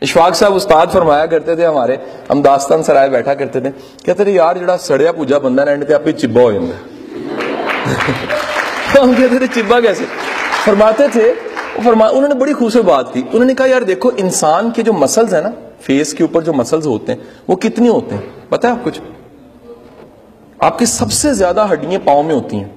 اشفاق 0.01 0.35
صاحب، 0.35 0.55
استاد 0.55 0.87
فرمایا 0.91 1.25
کرتے 1.25 1.55
تھے 1.55 1.65
ہمارے، 1.65 1.95
ہم 2.29 2.41
داستان 2.41 2.83
سرائے 2.83 3.09
بیٹھا 3.09 3.33
کرتے 3.33 3.59
تھے 3.59 3.69
کہتے 4.05 4.23
تھے 4.23 4.31
یار 4.31 4.55
جڑا 4.55 4.77
سڑیا 4.77 5.11
پوجا 5.11 5.37
بندہ 5.37 5.61
رہنے 5.61 5.85
تھے 5.85 5.93
آپ 5.93 6.07
ہی 6.07 6.11
چبا 6.11 6.41
ہو 6.41 6.51
جاتا 6.51 6.87
ہم 9.03 9.13
کہتے 9.17 9.37
تھے 9.37 9.61
چبا 9.61 9.79
کیسے؟ 9.79 10.05
فرماتے 10.65 11.03
تھے 11.11 11.33
فرما، 11.83 12.05
انہوں 12.05 12.27
نے 12.27 12.35
بڑی 12.35 12.53
خوبصورت 12.53 12.85
بات 12.85 13.13
کی۔ 13.13 13.21
انہوں 13.33 13.45
نے 13.45 13.53
کہا، 13.53 13.65
یار 13.65 13.81
دیکھو، 13.81 14.09
انسان 14.17 14.71
کے 14.71 14.81
جو 14.81 14.93
مسلز 14.93 15.33
ہیں 15.33 15.41
نا 15.41 15.49
فیس 15.81 16.13
کے 16.13 16.23
اوپر 16.23 16.41
جو 16.41 16.53
مسلز 16.53 16.87
ہوتے 16.87 17.13
ہیں، 17.13 17.19
وہ 17.47 17.55
کتنی 17.55 17.89
ہوتے 17.89 18.15
ہیں؟ 18.15 18.21
پتہ 18.49 18.67
ہے 18.67 18.71
آپ 18.71 18.83
کچھ؟ 18.83 19.01
آپ 20.59 20.79
کی 20.79 20.85
سب 20.85 21.11
سے 21.11 21.33
زیادہ 21.33 21.67
ہڈیاں 21.73 22.05
پاؤں 22.05 22.23
میں 22.23 22.35
ہوتی 22.35 22.57
ہیں 22.57 22.69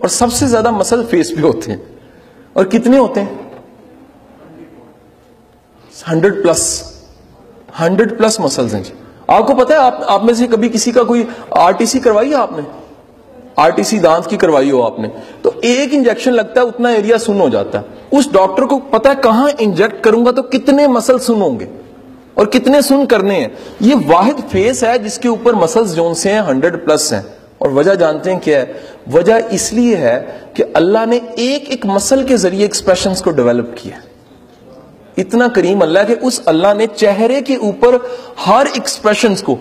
اور 0.00 0.08
سب 0.08 0.32
سے 0.32 0.46
زیادہ 0.46 0.70
مسل 0.70 1.02
فیس 1.10 1.34
پہ 1.36 1.40
ہوتے 1.40 1.72
ہیں۔ 1.72 1.78
اور 2.52 2.64
کتنے 2.64 2.98
ہوتے 2.98 3.20
ہیں؟ 3.20 3.34
Hundred 6.12 6.44
plus 6.44 6.82
hundred 7.80 8.18
plus 8.18 8.40
muscles 8.40 8.74
ہیں 8.74 8.82
جی۔ 8.82 8.94
آپ 9.26 9.46
کو 9.46 9.54
پتا 9.54 9.74
ہے، 9.74 9.78
آپ 9.78 9.94
آپ 10.06 10.24
میں 10.24 10.34
سے 10.34 10.46
کبھی 10.46 10.68
کسی 10.68 10.92
کا 10.92 11.02
کوئی 11.02 11.24
آر 11.50 11.72
ٹی 11.72 11.86
سی 11.86 12.00
کروائی 12.00 12.30
ہے 12.30 12.34
آپ 12.34 12.52
نے؟ 12.52 12.62
آر 13.56 13.70
ٹی 13.70 13.82
سی 13.82 13.98
دانت 13.98 14.26
کی 14.30 14.36
کروائی 14.36 14.70
ہو 14.70 14.82
آپ 14.82 14.98
نے۔ 14.98 15.08
تو 15.42 15.50
ایک 15.62 15.88
انجیکشن 15.92 16.32
لگتا 16.32 16.60
ہے، 16.60 16.66
اتنا 16.66 16.88
ایریا 16.88 17.18
سن 17.18 17.40
ہو 17.40 17.48
جاتا 17.48 17.80
ہے۔ 17.80 17.84
اس 18.10 18.32
ڈاکٹر 18.32 18.62
کو 18.62 18.78
پتا 18.78 19.10
ہے 19.10 19.14
کہاں 19.22 19.48
انجیکٹ 19.58 20.04
کروں 20.04 20.26
گا 20.26 20.30
تو 20.30 20.42
کتنے 20.42 20.86
مسل 20.86 21.18
سن 21.18 21.42
ہوں 21.42 21.60
گے؟ 21.60 21.66
اور 22.34 22.46
کتنے 22.46 22.80
سن 22.80 23.06
کرنے 23.06 23.34
ہیں؟ 23.34 23.48
یہ 23.80 23.94
واحد 24.06 24.50
فیس 24.50 24.84
ہے 24.84 24.98
جس 24.98 25.18
کے 25.18 25.28
اوپر 25.28 25.52
مسلز 25.52 25.96
جون 25.96 26.14
سے 26.14 26.32
ہیں 26.32 26.40
ہنڈریڈ 26.40 26.84
پلس 26.84 27.12
ہیں۔ 27.12 27.22
اور 27.58 27.70
وجہ 27.70 27.94
جانتے 27.94 28.32
ہیں 28.32 28.40
کیا 28.40 28.60
ہے؟ 28.60 28.72
وجہ 29.06 29.34
اس 29.50 29.72
لیے 29.72 29.96
ہے 29.96 30.18
کہ 30.54 30.64
اللہ 30.74 31.06
نے 31.06 31.18
ایک 31.36 31.70
ایک 31.70 31.86
مسل 31.86 32.26
کے 32.26 32.36
ذریعے 32.36 32.64
ایکسپریشنز 32.64 33.22
کو 33.22 33.30
ڈیولپ 33.30 33.76
کیا 33.76 33.96
اتنا 35.18 35.48
کریم 35.48 35.82
اللہ 35.82 35.98
کہ 36.08 36.14
اس 36.20 36.40
اللہ 36.46 36.74
نے 36.74 36.86
چہرے 36.96 37.40
کے 37.40 37.56
اوپر 37.56 37.96
ہر 38.46 38.66
ایکسپریشنز 38.74 39.42
کو 39.42 39.56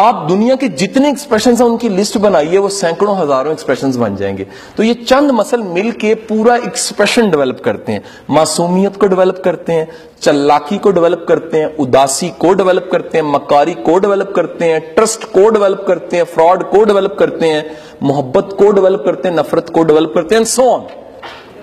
آپ 0.00 0.28
دنیا 0.28 0.54
کے 0.56 0.68
جتنے 0.68 1.08
ایکسپریشن 1.08 1.50
ہیں 1.50 1.66
ان 1.66 1.76
کی 1.76 1.88
لسٹ 1.88 2.16
بنائیے 2.16 2.58
وہ 2.58 2.68
سینکڑوں 2.68 3.22
ہزاروں 3.22 3.50
ایکسپریشن 3.50 3.90
بن 3.90 4.16
جائیں 4.16 4.38
گے۔ 4.38 4.44
تو 4.76 4.82
یہ 4.82 4.92
چند 5.08 5.30
مسل 5.30 5.62
مل 5.62 5.90
کے 5.90 6.14
پورا 6.14 6.54
ایکسپریشن 6.54 7.30
ڈیولپ 7.30 7.64
کرتے 7.64 7.92
ہیں۔ 7.92 8.00
معصومیت 8.28 8.98
کو 8.98 9.06
ڈیولپ 9.06 9.44
کرتے 9.44 9.72
ہیں 9.72 9.84
چلاکی 10.20 10.78
کو 10.78 10.90
ڈیولپ 10.90 11.26
کرتے 11.28 11.60
ہیں 11.60 11.68
اداسی 11.78 12.30
کو 12.38 12.52
ڈیولپ 12.52 12.90
کرتے 12.90 13.18
ہیں 13.18 13.24
مکاری 13.24 13.74
کو 13.74 13.98
ڈیولپ 13.98 14.34
کرتے 14.34 14.72
ہیں 14.72 14.78
ٹرسٹ 14.94 15.32
کو 15.32 15.48
ڈیولپ 15.50 15.86
کرتے 15.86 16.16
ہیں 16.16 16.24
فراڈ 16.34 16.62
کو 16.70 16.84
ڈیولپ 16.84 17.18
کرتے 17.18 17.52
ہیں 17.52 17.62
محبت 18.00 18.54
کو 18.58 18.70
ڈیولپ 18.72 19.04
کرتے 19.04 19.28
ہیں 19.28 19.36
نفرت 19.36 19.72
کو 19.72 19.82
ڈیولپ 19.82 20.14
کرتے 20.14 20.36
ہیں 20.36 20.44
سو 20.44 20.76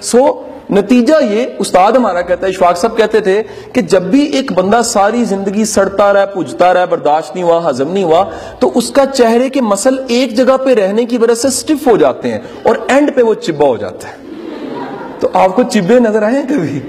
سو 0.01 0.17
so, 0.17 0.33
نتیجہ 0.69 1.23
یہ 1.23 1.45
استاد 1.59 1.91
ہمارا 1.91 2.21
کہتا 2.21 2.47
ہے، 2.47 2.51
اشفاق 2.51 2.77
صاحب 2.77 2.97
کہتے 2.97 3.19
تھے 3.19 3.43
کہ 3.73 3.81
جب 3.81 4.01
بھی 4.01 4.21
ایک 4.21 4.51
بندہ 4.51 4.81
ساری 4.85 5.23
زندگی 5.23 5.65
سڑتا 5.65 6.13
رہا 6.13 6.25
پوجتا 6.25 6.73
رہا 6.73 6.85
برداشت 6.85 7.35
نہیں 7.35 7.43
ہوا، 7.43 7.69
ہضم 7.69 7.91
نہیں 7.91 8.03
ہوا، 8.03 8.25
تو 8.59 8.71
اس 8.75 8.89
کا 8.89 9.05
چہرے 9.05 9.49
کے 9.49 9.61
مسل 9.61 9.95
ایک 10.07 10.37
جگہ 10.37 10.57
پہ 10.57 10.73
رہنے 10.73 11.05
کی 11.05 11.17
وجہ 11.17 11.33
سے 11.33 11.49
سٹف 11.49 11.87
ہو 11.87 11.97
جاتے 11.97 12.31
ہیں 12.31 12.39
اور 12.63 12.75
اینڈ 12.87 13.15
پہ 13.15 13.21
وہ 13.21 13.33
چبا 13.33 13.65
ہو 13.65 13.77
جاتا 13.77 14.07
ہے۔ 14.07 14.13
تو 15.19 15.27
آپ 15.33 15.55
کو 15.55 15.63
چبے 15.63 15.99
نظر 15.99 16.23
آئے 16.23 16.35
ہیں 16.35 16.49
کبھی؟ 16.49 16.79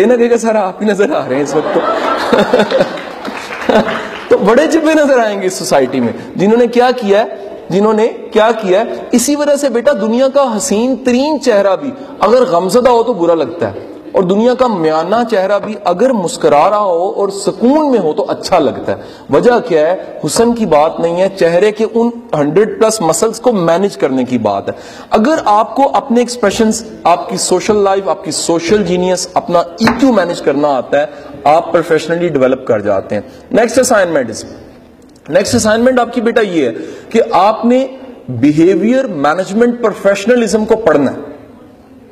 یہ 0.00 0.04
نہ 0.04 0.14
کہے 0.14 0.28
کہ 0.28 0.36
سر 0.36 0.54
آپ 0.54 0.82
ہی 0.82 0.86
نظر 0.86 1.10
آ 1.10 1.28
رہے 1.28 1.36
ہیں 1.36 1.42
اس 1.42 1.54
وقت 1.54 1.74
تو۔ 1.74 1.80
تو 4.28 4.38
بڑے 4.38 4.62
چبے 4.72 4.94
نظر 4.94 5.18
آئیں 5.18 5.42
گے 5.42 5.46
اس 5.46 5.54
سوسائٹی 5.54 6.00
میں۔ 6.00 6.12
جنہوں 6.36 6.56
نے 6.56 6.66
کیا 6.66 6.90
کیا 6.90 7.20
ہے؟ 7.20 7.53
جنہوں 7.68 7.92
نے 7.92 8.06
کیا 8.32 8.50
کیا 8.60 8.80
ہے؟ 8.80 8.94
اسی 9.12 9.36
وجہ 9.36 9.56
سے 9.56 9.68
بیٹا 9.68 9.92
دنیا 10.00 10.28
کا 10.34 10.44
حسین 10.56 10.94
ترین 11.04 11.40
چہرہ 11.40 11.74
بھی 11.76 11.90
اگر 12.20 12.44
غمزدہ 12.50 12.90
ہو 12.90 13.02
تو 13.02 13.12
برا 13.12 13.34
لگتا 13.34 13.72
ہے، 13.72 13.86
اور 14.12 14.22
دنیا 14.22 14.52
کا 14.54 14.66
میانہ 14.66 15.16
چہرہ 15.30 15.58
بھی 15.58 15.74
اگر 15.84 16.12
مسکرا 16.12 16.68
رہا 16.70 16.78
ہو 16.78 17.08
اور 17.10 17.28
سکون 17.36 17.90
میں 17.90 17.98
ہو 17.98 18.12
تو 18.12 18.24
اچھا 18.28 18.58
لگتا 18.58 18.92
ہے۔ 18.92 19.02
وجہ 19.30 19.58
کیا 19.68 19.86
ہے؟ 19.86 20.18
حسن 20.24 20.54
کی 20.54 20.66
بات 20.66 21.00
نہیں 21.00 21.20
ہے، 21.20 21.28
چہرے 21.36 21.70
کے 21.72 21.86
ان 21.94 22.10
ہنڈریڈ 22.34 22.78
پلس 22.78 23.00
مسلز 23.00 23.40
کو 23.40 23.52
مینج 23.52 23.96
کرنے 23.96 24.24
کی 24.24 24.38
بات 24.38 24.68
ہے۔ 24.68 24.74
اگر 25.10 25.38
آپ 25.44 25.74
کو 25.76 25.90
اپنے 25.94 26.20
ایکسپریشنز، 26.20 26.84
آپ 27.04 27.28
کی 27.30 27.36
سوشل 27.36 27.82
لائف، 27.84 28.08
آپ 28.08 28.24
کی 28.24 28.30
سوشل 28.30 28.84
جینیس، 28.86 29.28
اپنا 29.34 29.58
ای 29.58 29.86
کیو 30.00 30.12
مینج 30.12 30.42
کرنا 30.42 30.76
آتا 30.76 31.00
ہے، 31.00 31.06
آپ 31.44 31.72
پروفیشنلی 31.72 32.28
ڈیولپ 32.28 32.66
کر 32.66 32.80
جاتے 32.80 33.14
ہیں۔ 33.14 33.22
نیکسٹ 33.52 33.78
اسائنمنٹ 33.78 34.30
نیکسٹ 35.28 35.54
اسائنمنٹ 35.54 35.98
آپ 35.98 36.12
کی 36.12 36.20
بیٹا 36.20 36.40
یہ 36.40 36.66
ہے 36.66 36.72
کہ 37.10 37.20
آپ 37.32 37.64
نے 37.64 37.86
بیہیویئر 38.28 39.04
مینجمنٹ 39.04 39.82
پروفیشنلزم 39.82 40.64
کو 40.64 40.76
پڑھنا 40.76 41.12
ہے۔ 41.12 41.18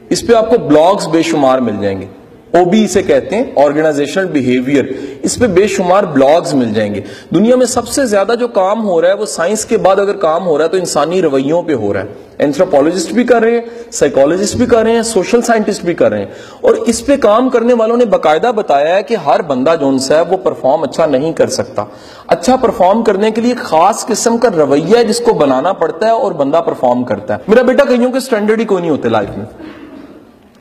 اس 0.09 0.27
پہ 0.27 0.35
آپ 0.35 0.51
کو 0.51 0.59
بلاگز 0.59 1.09
بے 1.09 1.23
شمار 1.23 1.59
مل 1.59 1.75
جائیں 1.83 2.01
گے۔ 2.01 2.07
او 2.55 2.65
بی 2.65 2.83
اسے 2.85 3.03
کہتے 3.03 3.37
ہیں 3.37 3.45
آرگنائزیشنل 3.57 4.27
بیہیویئر 4.33 4.85
اس 5.23 5.39
پہ 5.39 5.47
بے 5.47 5.67
شمار 5.67 6.05
بلاگز 6.05 6.53
مل 6.55 6.73
جائیں 6.75 6.95
گے. 6.95 7.01
دنیا 7.35 7.57
میں 7.57 7.67
سب 7.67 7.87
سے 7.89 8.05
زیادہ 8.07 8.35
جو 8.41 8.49
کام 8.49 8.85
ہو 8.85 9.01
رہا 9.03 9.09
ہے 9.09 9.15
وہ 9.15 9.27
سائنس 9.27 9.65
کے 9.65 9.77
بعد 9.77 9.99
اگر 9.99 10.17
کام 10.17 10.47
ہو 10.47 10.57
رہا 10.59 10.65
ہے 10.65 10.71
تو 10.71 10.77
انسانی 10.77 11.23
رویوں 11.23 11.63
پہ 11.63 11.75
ہو 11.75 11.93
رہا 11.95 12.01
ہے. 12.01 12.21
اینتھروپولوجسٹ 12.39 13.13
بھی 13.13 13.25
کر 13.25 13.43
رہے 13.43 13.51
ہیں 13.51 13.91
سائیکولوجسٹ 13.93 14.57
بھی 14.57 14.67
کر 14.67 14.83
رہے 14.83 14.93
ہیں 14.93 15.03
سوشل 15.03 15.43
سائنٹسٹ 15.43 15.85
بھی 15.85 15.95
کر 15.95 16.11
رہے 16.11 16.19
ہیں. 16.19 16.31
اور 16.61 16.75
اس 16.87 17.05
پہ 17.07 17.17
کام 17.17 17.49
کرنے 17.51 17.75
والوں 17.75 17.97
نے 17.97 18.05
باقاعدہ 18.05 18.53
بتایا 18.55 18.95
ہے 18.97 19.03
کہ 19.03 19.17
ہر 19.27 19.43
بندہ 19.43 19.75
جو 19.81 19.91
ہے 20.11 20.21
وہ 20.31 20.37
پرفارم 20.37 20.83
اچھا 20.83 21.07
نہیں 21.07 21.33
کر 21.33 21.49
سکتا. 21.51 21.85
اچھا 22.27 22.57
پرفارم 22.57 23.03
کرنے 23.03 23.31
کے 23.31 23.41
لیے 23.41 23.55
خاص 23.59 24.07
قسم 24.07 24.39
کا 24.39 24.49
رویہ 24.57 24.97
ہے 24.97 25.05
جس 25.05 25.21
کو 25.21 25.35
بنانا 25.35 25.73
پڑتا 25.73 26.07
ہے 26.07 26.13
اور 26.13 26.33
بندہ 26.33 26.61
پرفارم 26.67 27.05
کرتا 27.05 27.35
ہے. 27.35 27.39
میرا 27.49 27.63
بیٹا 27.63 27.85
کئیوں 27.85 28.13
کے 28.13 28.21
سٹینڈرڈ 28.21 28.61
ہی 28.61 28.65
کوئی 28.65 28.81
نہیں 28.81 28.91
ہوتے 28.91 29.09
لائف 29.09 29.37
میں. 29.37 29.47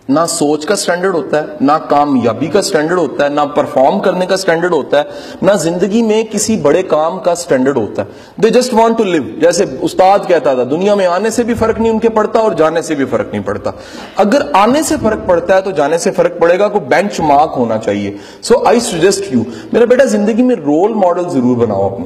نہ 0.09 0.19
سوچ 0.29 0.65
کا 0.65 0.75
سٹینڈرڈ 0.75 1.15
ہوتا 1.15 1.41
ہے، 1.41 1.45
نہ 1.61 1.71
کامیابی 1.89 2.47
کا 2.47 2.61
سٹینڈرڈ 2.61 2.97
ہوتا 2.97 3.23
ہے، 3.23 3.29
نہ 3.29 3.41
پرفارم 3.41 3.99
کرنے 3.99 4.25
کا 4.25 4.37
سٹینڈرڈ 4.37 4.71
ہوتا 4.71 4.99
ہے، 4.99 5.03
نہ 5.41 5.51
زندگی 5.51 6.01
میں 6.01 6.23
کسی 6.23 6.57
بڑے 6.57 6.83
کام 6.83 7.19
کا 7.19 7.35
سٹینڈرڈ 7.35 7.77
ہوتا 7.77 8.01
ہے۔ 8.01 8.41
They 8.41 8.49
just 8.49 8.73
want 8.73 8.97
to 8.97 9.03
live 9.03 9.21
جیسے 9.39 9.65
استاد 9.81 10.19
کہتا 10.27 10.53
تھا، 10.53 10.63
دنیا 10.63 10.95
میں 10.95 11.07
آنے 11.07 11.29
سے 11.29 11.43
بھی 11.43 11.53
فرق 11.53 11.79
نہیں 11.79 11.91
ان 11.91 11.99
کے 11.99 12.09
پڑتا 12.09 12.39
اور 12.39 12.51
جانے 12.51 12.81
سے 12.81 12.95
بھی 12.95 13.05
فرق 13.05 13.25
نہیں 13.31 13.43
پڑتا۔ 13.45 13.71
اگر 14.15 14.41
آنے 14.53 14.83
سے 14.83 14.95
فرق 15.01 15.27
پڑتا 15.27 15.55
ہے 15.55 15.61
تو 15.61 15.71
جانے 15.71 15.97
سے 15.97 16.11
فرق 16.11 16.39
پڑے 16.39 16.59
گا، 16.59 16.67
کوئی 16.67 16.85
بینچ 16.85 17.19
مارک 17.19 17.51
ہونا 17.57 17.77
چاہیے۔ 17.77 18.17
سو 18.41 18.65
آئی 18.65 18.79
سجیسٹ 18.79 19.33
یو 19.33 19.43
میرا 19.73 19.85
بیٹا 19.85 20.03
زندگی 20.03 20.43
میں 20.43 20.55
رول 20.55 20.93
ماڈل 20.93 21.29
ضرور 21.29 21.57
بناؤ 21.57 21.89
اپنے۔ 21.93 22.05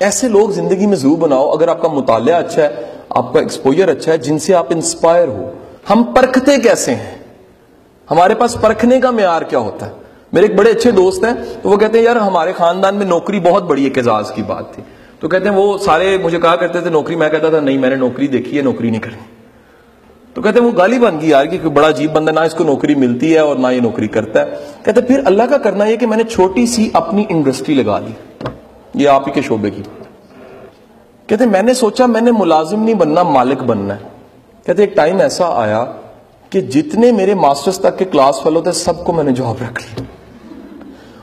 ایسے 0.00 0.28
لوگ 0.28 0.50
زندگی 0.50 0.86
میں 0.86 0.96
ضرور 0.96 1.18
بناؤ، 1.18 1.50
اگر 1.50 1.68
آپ 1.68 1.82
کا 1.82 1.88
مطالعہ 1.88 2.38
اچھا 2.38 2.62
ہے، 2.62 2.68
آپ 3.08 3.32
کا 3.32 3.38
ایکسپوئر 3.38 3.88
اچھا 3.88 4.12
ہے، 4.12 4.18
جن 4.18 4.38
سے 4.38 4.54
آپ 4.54 4.66
انسپائر 4.70 5.28
ہو۔ 5.28 5.50
ہم 5.90 6.02
پرکھتے 6.02 6.60
کیسے 6.60 6.94
ہیں؟ 6.94 7.18
ہمارے 8.10 8.34
پاس 8.34 8.60
پرکھنے 8.60 9.00
کا 9.00 9.10
معیار 9.10 9.42
کیا 9.42 9.58
ہوتا 9.58 9.86
ہے؟ 9.86 9.92
میرے 10.32 10.46
ایک 10.46 10.56
بڑے 10.56 10.70
اچھے 10.70 10.90
دوست 10.90 11.24
ہیں، 11.24 11.32
تو 11.62 11.68
وہ 11.68 11.76
کہتے 11.76 11.98
ہیں، 11.98 12.04
یار، 12.04 12.16
ہمارے 12.16 12.52
خاندان 12.52 12.94
میں 12.94 13.06
نوکری 13.06 13.40
بہت 13.40 13.62
بڑی 13.62 13.84
ایک 13.84 13.98
اعزاز 13.98 14.32
کی 14.34 14.42
بات 14.42 14.74
تھی۔ 14.74 14.82
تو 15.20 15.28
کہتے 15.28 15.48
ہیں، 15.48 15.56
وہ 15.56 15.78
سارے 15.78 16.18
مجھے 16.18 16.40
کہا 16.40 16.56
کرتے 16.56 16.80
تھے، 16.80 16.90
نوکری، 16.90 17.16
میں 17.16 17.28
کہتا 17.28 17.50
تھا، 17.50 17.60
نہیں، 17.60 17.78
میں 17.78 17.90
نے 17.90 17.96
نوکری 17.96 18.26
دیکھی 18.26 18.56
ہے، 18.56 18.62
نوکری 18.62 18.90
نہیں 18.90 19.00
کرنی۔ 19.00 19.18
تو 20.34 20.42
کہتے 20.42 20.60
ہیں، 20.60 20.66
وہ 20.66 20.72
گالی 20.76 20.98
بن 20.98 21.20
گئی 21.20 21.30
یار، 21.30 21.44
کہ 21.44 21.58
بڑا 21.58 21.88
عجیب 21.88 22.12
بندہ 22.12 22.30
نہ 22.30 22.40
اس 22.40 22.54
کو 22.54 22.64
نوکری 22.64 22.94
ملتی 22.94 23.34
ہے 23.34 23.38
اور 23.38 23.56
نہ 23.56 23.66
یہ 23.66 23.80
نوکری 23.80 24.08
کرتا 24.08 24.46
ہے۔ 24.46 24.50
کہتے 24.84 25.00
پھر 25.00 25.20
اللہ 25.24 25.42
کا 25.42 25.58
کرنا 25.58 25.84
یہ 25.84 25.96
کہ 25.96 26.06
میں 26.06 26.16
نے 26.16 26.24
چھوٹی 26.24 26.66
سی 26.66 26.90
اپنی 26.92 27.24
انڈسٹری 27.28 27.74
لگا 27.74 27.98
لی۔ 27.98 28.46
یہ 28.94 29.08
آپ 29.08 29.28
ہی 29.28 29.32
کے 29.32 29.42
شعبے 29.42 29.70
کی 29.70 29.82
کہتے 31.26 31.46
میں 31.46 31.62
نے 31.62 31.74
سوچا، 31.74 32.06
میں 32.06 32.20
نے 32.20 32.30
ملازم 32.30 32.82
نہیں 32.82 32.94
بننا، 32.94 33.22
مالک 33.22 33.62
بننا 33.62 33.94
ہے۔ 33.94 34.17
کہتے 34.68 34.82
ایک 34.82 34.94
ٹائم 34.96 35.20
ایسا 35.20 35.46
آیا 35.56 35.84
کہ 36.52 36.60
جتنے 36.60 37.10
میرے 37.12 37.34
ماسٹرز 37.34 37.78
تک 37.78 37.98
کے 37.98 38.04
کلاس 38.04 38.40
فیلو 38.42 38.60
تھے، 38.60 38.72
سب 38.72 39.04
کو 39.04 39.12
میں 39.12 39.22
نے 39.24 39.32
جاب 39.32 39.62
رکھ 39.62 39.80
لی 39.82 40.02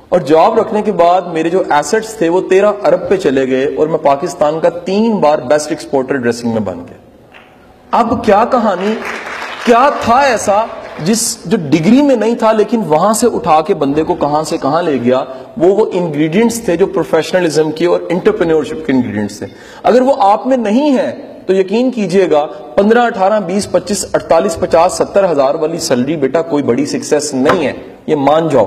اور 0.10 0.20
جاب 0.20 0.58
رکھنے 0.60 0.82
کے 0.82 0.92
بعد 0.92 1.22
میرے 1.34 1.50
جو 1.50 1.62
ایسٹس 1.70 2.14
تھے، 2.14 2.30
وہ 2.30 2.42
تیرہ 2.50 2.72
ارب 2.86 3.08
پہ 3.10 3.18
چلے 3.18 3.46
گئے 3.48 3.66
اور 3.78 3.88
میں 3.88 3.98
پاکستان 3.98 4.60
کا 4.60 4.70
تین 4.86 5.16
بار 5.18 5.40
بیسٹ 5.50 5.72
ایکسپورٹر 5.72 6.16
ڈریسنگ 6.16 6.54
میں 6.54 6.62
بن 6.62 6.80
گیا۔ 6.80 6.98
اب 7.92 8.14
کیا 8.26 8.44
کہانی، 8.52 8.94
کیا 9.66 9.90
تھا 10.02 10.20
ایسا 10.22 10.66
جس 11.04 11.38
جو 11.46 11.58
ڈگری 11.70 12.02
میں 12.02 12.16
نہیں 12.16 12.36
تھا، 12.36 12.52
لیکن 12.52 12.84
وہاں 12.88 13.14
سے 13.14 13.28
اٹھا 13.34 13.60
کے 13.62 13.74
بندے 13.76 14.04
کو 14.04 14.16
کہاں 14.16 14.44
سے 14.44 14.58
کہاں 14.58 14.82
لے 14.82 14.98
گیا، 15.04 15.24
وہ 15.58 15.74
وہ 15.76 15.86
انگریڈینٹس 15.94 16.62
تھے 16.66 16.78
جو 16.78 16.88
پروفیشنلزم 16.88 17.72
کے 17.72 17.86
اور 17.86 18.00
انٹرپرینورشپ 18.10 18.86
کے 18.86 18.94
انگریڈینٹس 18.94 19.40
تھے۔ 19.40 19.48
اگر 19.84 20.02
وہ 20.02 20.14
آپ 20.20 20.48
میں 20.48 20.58
نہیں 20.58 20.98
ہے 20.98 21.35
تو 21.46 21.54
یقین 21.54 21.92
کیجیے 21.92 22.30
گا، 22.32 22.46
پندرہ، 22.76 23.00
اٹھارہ، 23.00 23.40
بیس، 23.40 23.72
پچیس 23.72 24.06
اڑتالیس 24.14 24.60
پچاس، 24.60 24.94
ستر 24.94 25.32
ہزار 25.32 25.56
والی 25.56 25.78
سیلری 25.78 26.16
بیٹا 26.18 26.42
کوئی 26.42 26.64
بڑی 26.64 26.86
سکسیس 26.86 27.34
نہیں 27.34 27.66
ہے، 27.66 27.74
یہ 28.08 28.16
مان 28.16 28.50
جاؤ۔ 28.50 28.66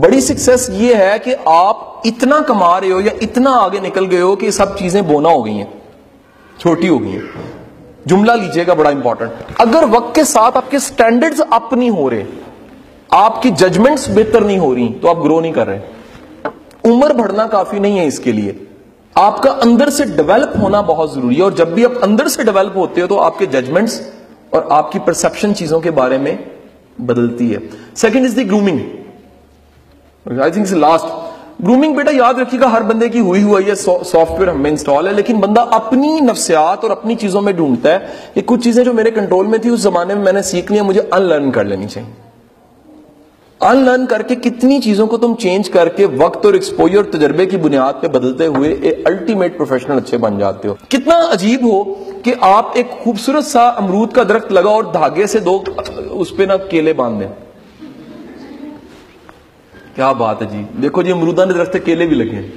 بڑی 0.00 0.20
سکسیس 0.20 0.70
یہ 0.72 0.94
ہے 0.94 1.16
کہ 1.24 1.34
آپ 1.44 1.76
اتنا 2.04 2.40
کما 2.46 2.80
رہے 2.80 2.90
ہو 2.90 3.00
یا 3.00 3.12
اتنا 3.20 3.50
آگے 3.50 3.78
نکل 3.80 4.10
گئے 4.10 4.20
ہو 4.20 4.36
کہ 4.36 4.50
سب 4.50 4.76
چیزیں 4.78 5.02
بونا 5.02 5.28
ہو 5.28 5.44
گئی 5.46 5.54
ہیں، 5.54 5.70
چھوٹی 6.58 6.88
ہو 6.88 7.02
گئی 7.02 7.12
ہیں۔ 7.12 7.22
جملہ 8.06 8.32
لیجیے 8.32 8.64
گا، 8.66 8.74
بڑا 8.74 8.90
امپورٹنٹ 8.90 9.30
اگر 9.58 9.84
وقت 9.90 10.14
کے 10.14 10.24
ساتھ 10.24 10.56
آپ 10.56 10.70
کے 10.70 10.78
سٹینڈرڈز 10.78 11.40
اپ 11.50 11.72
نہیں 11.72 11.90
ہو 11.90 12.10
رہے، 12.10 12.24
آپ 13.08 13.42
کی 13.42 13.50
ججمنٹس 13.50 14.08
بہتر 14.14 14.40
نہیں 14.40 14.58
ہو 14.58 14.74
رہی، 14.74 14.92
تو 15.02 15.08
آپ 15.08 15.24
گرو 15.24 15.40
نہیں 15.40 15.52
کر 15.52 15.66
رہے۔ 15.66 15.80
عمر 16.84 17.10
بڑھنا 17.10 17.46
کافی 17.46 17.78
نہیں 17.78 17.98
ہے 17.98 18.06
اس 18.06 18.18
کے 18.18 18.32
لیے۔ 18.32 18.52
آپ 19.20 19.42
کا 19.42 19.50
اندر 19.50 19.90
سے 19.90 20.04
ڈیولپ 20.04 20.56
ہونا 20.62 20.80
بہت 20.80 21.12
ضروری 21.12 21.36
ہے 21.36 21.42
اور 21.42 21.52
جب 21.52 21.68
بھی 21.68 21.84
آپ 21.84 21.90
اندر 22.02 22.28
سے 22.28 22.42
ڈیولپ 22.42 22.76
ہوتے 22.76 23.00
ہو 23.00 23.06
تو 23.06 23.20
آپ 23.20 23.38
کے 23.38 23.46
ججمنٹس 23.46 24.00
اور 24.50 24.62
آپ 24.68 24.92
کی 24.92 24.98
پرسپشن 24.98 25.54
چیزوں 25.54 25.80
کے 25.80 25.90
بارے 25.90 26.18
میں 26.18 26.36
بدلتی 26.98 27.54
ہے۔ 27.54 27.58
Second 27.94 28.24
is 28.24 28.36
the 28.36 28.46
grooming 28.46 30.40
I 30.40 30.52
think 30.52 30.72
last 30.72 31.04
grooming 31.62 31.94
بیٹا 31.94 32.10
یاد 32.14 32.34
رکھیے 32.34 32.60
گا، 32.60 32.72
ہر 32.72 32.82
بندے 32.82 33.08
کی 33.08 33.20
ہوئی 33.20 33.42
ہوا 33.42 33.60
یہ 33.66 33.74
سافٹ 33.74 34.30
ویئر 34.30 34.48
ہمیں 34.48 34.70
انسٹال 34.70 35.06
ہے، 35.08 35.12
لیکن 35.12 35.36
بندہ 35.36 35.64
اپنی 35.70 36.20
نفسیات 36.20 36.78
اور 36.82 36.90
اپنی 36.90 37.14
چیزوں 37.14 37.42
میں 37.42 37.52
ڈھونڈتا 37.52 37.92
ہے۔ 37.92 37.98
کہ 38.34 38.40
کچھ 38.46 38.60
چیزیں 38.60 38.84
جو 38.84 38.92
میرے 38.92 39.10
کنٹرول 39.10 39.46
میں 39.46 39.58
تھی 39.58 39.70
اس 39.70 39.80
زمانے 39.80 40.14
میں 40.14 40.24
میں 40.24 40.32
نے 40.32 40.42
سیکھ 40.42 40.72
لیا 40.72 40.82
مجھے 40.82 41.00
ان 41.10 41.22
لرن 41.22 41.50
کر 41.50 41.64
لینی 41.64 41.88
چاہیے۔ 41.88 42.27
ان 43.60 43.76
لرن 43.76 44.06
کر 44.06 44.22
کے 44.22 44.34
کتنی 44.34 44.80
چیزوں 44.80 45.06
کو 45.06 45.16
تم 45.16 45.34
چینج 45.34 45.70
کر 45.70 45.88
کے 45.88 46.06
وقت 46.06 46.44
اور 46.44 46.54
ایکسپوئر 46.54 47.02
تجربے 47.02 47.46
کی 47.46 47.56
بنیاد 47.56 47.92
پہ 48.00 48.08
بدلتے 48.08 48.46
ہوئے 48.46 48.72
الٹیمیٹ 49.04 49.56
پروفیشنل 49.56 49.96
اچھے 49.96 50.18
بن 50.18 50.38
جاتے 50.38 50.68
ہو 50.68 50.74
کتنا 50.88 51.20
عجیب 51.30 51.62
ہو 51.62 51.94
کہ 52.24 52.34
آپ 52.40 52.66
ایک 52.74 52.90
خوبصورت 52.90 53.44
سا 53.44 53.68
امرود 53.68 54.12
کا 54.12 54.22
درخت 54.22 54.52
لگا 54.52 54.68
اور 54.68 54.84
دھاگے 54.84 55.26
سے 55.26 55.38
دو 55.38 55.62
اس 56.10 56.36
پہ 56.36 56.42
نہ 56.42 56.52
کیلے 56.70 56.92
باندھ 56.92 57.20
دیں۔ 57.20 57.28
کیا 59.94 60.12
بات 60.12 60.42
ہے 60.42 60.46
جی؟ 60.46 60.62
دیکھو 60.82 61.02
جی 61.02 61.12
امرودہ 61.12 61.44
نے 61.44 61.52
درخت 61.52 61.76
کیلے 61.84 62.06
بھی 62.06 62.16
لگے 62.16 62.36
ہیں۔ 62.36 62.48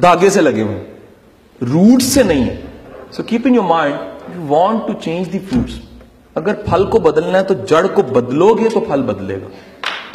دھاگے 0.00 0.30
سے 0.30 0.40
لگے 0.40 0.62
ہوئے 0.62 0.84
روٹ 1.60 2.02
سے 2.02 2.22
نہیں 2.22 2.44
ہے 2.44 2.56
so 3.12 3.22
keep 3.22 3.40
in 3.44 3.54
your 3.54 3.64
mind 3.64 3.94
you 4.34 4.46
want 4.48 4.86
to 4.86 4.92
change 4.92 5.32
the 5.32 5.38
fruits 5.38 5.78
اگر 6.34 6.54
پھل 6.54 6.86
کو 6.86 6.98
بدلنا 6.98 7.38
ہے 7.38 7.44
تو 7.44 7.54
جڑ 7.54 7.86
کو 7.86 8.02
بدلو 8.02 8.54
گے 8.54 8.68
تو 8.68 8.80
پھل 8.80 9.02
بدلے 9.02 9.36
گا۔ 9.36 9.48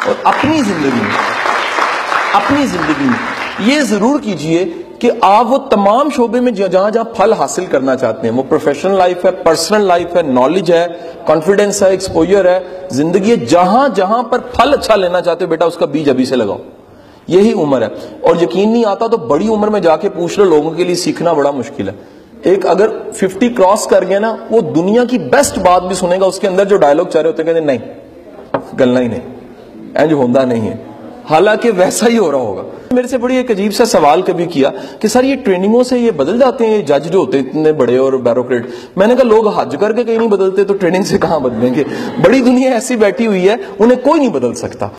اور 0.05 0.15
اپنی 0.23 0.62
زندگی 0.62 1.01
میں 1.01 1.39
اپنی 2.33 2.65
زندگی 2.65 3.05
میں 3.05 3.17
یہ 3.59 3.81
ضرور 3.81 4.19
کیجیے 4.19 4.65
کہ 4.99 5.12
آپ 5.21 5.45
وہ 5.49 5.57
تمام 5.57 6.09
شعبے 6.15 6.39
میں 6.39 6.51
جہاں 6.51 6.89
جہاں 6.89 7.03
پھل 7.03 7.33
حاصل 7.33 7.65
کرنا 7.65 7.95
چاہتے 7.95 8.27
ہیں، 8.27 8.35
وہ 8.35 8.43
پروفیشنل 8.49 8.97
لائف 8.97 9.25
ہے 9.25 9.31
پرسنل 9.31 9.85
لائف 9.85 10.15
ہے 10.15 10.21
نالج 10.21 10.71
ہے 10.71 10.88
کانفیڈنس 11.25 11.83
ہے 11.83 11.89
ایکسپوئر 11.89 12.45
ہے، 12.45 12.59
زندگی 12.91 13.31
ہے، 13.31 13.35
جہاں 13.35 13.88
جہاں 13.95 14.23
پر 14.23 14.39
پھل 14.39 14.73
اچھا 14.73 14.95
لینا 14.95 15.21
چاہتے 15.21 15.45
ہو 15.45 15.49
بیٹا، 15.49 15.65
اس 15.65 15.75
کا 15.75 15.85
بیج 15.85 16.09
ابھی 16.09 16.25
سے 16.25 16.35
لگاؤ۔ 16.35 16.57
یہی 17.27 17.53
عمر 17.53 17.81
ہے۔ 17.81 17.88
اور 18.21 18.35
یقین 18.41 18.73
نہیں 18.73 18.85
آتا 18.85 19.07
تو 19.07 19.17
بڑی 19.17 19.47
عمر 19.47 19.67
میں 19.67 19.79
جا 19.79 19.97
کے 19.97 20.09
پوچھ 20.09 20.39
لو، 20.39 20.45
لوگوں 20.45 20.71
کے 20.71 20.83
لیے 20.83 20.95
سیکھنا 20.95 21.33
بڑا 21.33 21.51
مشکل 21.51 21.89
ہے۔ 21.89 21.93
ایک 22.43 22.65
اگر 22.65 22.88
ففٹی 23.13 23.49
کراس 23.49 23.85
کر 23.85 24.03
گیا 24.03 24.19
نا، 24.19 24.35
وہ 24.51 24.62
دنیا 24.62 25.03
کی 25.05 25.17
بیسٹ 25.17 25.59
بات 25.59 25.83
بھی 25.83 25.95
سنے 25.95 26.19
گا، 26.19 26.25
اس 26.25 26.39
کے 26.39 26.47
اندر 26.47 26.65
جو 26.65 26.77
ڈائلوگ 26.77 27.07
چاہ 27.07 27.21
رہے 27.21 27.29
ہوتے 27.29 27.43
ہیں، 27.43 27.53
کہتے 27.53 27.59
ہیں 27.59 27.65
نہیں، 27.65 27.93
گلنا 28.79 28.99
ہی 28.99 29.07
نہیں۔ 29.07 29.38
اینج 29.95 30.13
ہوندہ 30.13 30.39
نہیں 30.39 30.69
ہے 30.69 30.75
حالانکہ 31.30 31.71
ویسا 31.78 32.08
ہی 32.08 32.17
ہو 32.17 32.32
رہا 32.32 32.38
ہوگا۔ 32.38 32.62
میرے 32.91 33.08
سے 33.08 33.17
بڑی 33.17 33.36
ایک 33.36 33.52
عجیب 33.52 33.73
سا 33.73 33.86
سوال 33.86 34.21
کبھی 34.21 34.45
کیا 34.45 34.69
کہ 34.99 35.08
سر 35.08 35.23
یہ 35.23 35.36
ٹریننگوں 35.36 35.84
سے 35.84 35.99
یہ 35.99 36.12
بدل 36.12 36.39
جاتے 36.39 36.65
ہیں؟ 36.65 36.82
جج 36.82 37.12
جو 37.12 37.19
ہوتے 37.19 37.39
ہیں 37.39 37.45
اتنے 37.45 37.73
بڑے 37.73 37.97
اور 37.97 38.13
بیروکریٹ 38.13 38.67
میں 38.95 39.08
نے 39.08 39.15
کہا 39.15 39.23
لوگ 39.23 39.47
حج 39.47 39.75
کر 39.80 39.93
کے 39.93 40.04
کہیں 40.04 40.17
نہیں 40.17 40.28
بدلتے 40.28 40.63
تو 40.63 40.73
ٹریننگ 40.73 41.04
سے 41.04 41.17
کہاں 41.17 41.39
بدلیں 41.39 41.75
گے؟ 41.75 41.84
بڑی 42.23 42.39
دنیا 42.39 42.73
ایسی 42.73 42.95
بیٹھی 42.95 43.28
ہوئی 43.28 43.49
ہے، 43.49 43.56
انہیں 43.80 43.97
کوئی 44.04 44.19
نہیں 44.19 44.34
بدل 44.34 44.54
سکتا۔ 44.54 44.89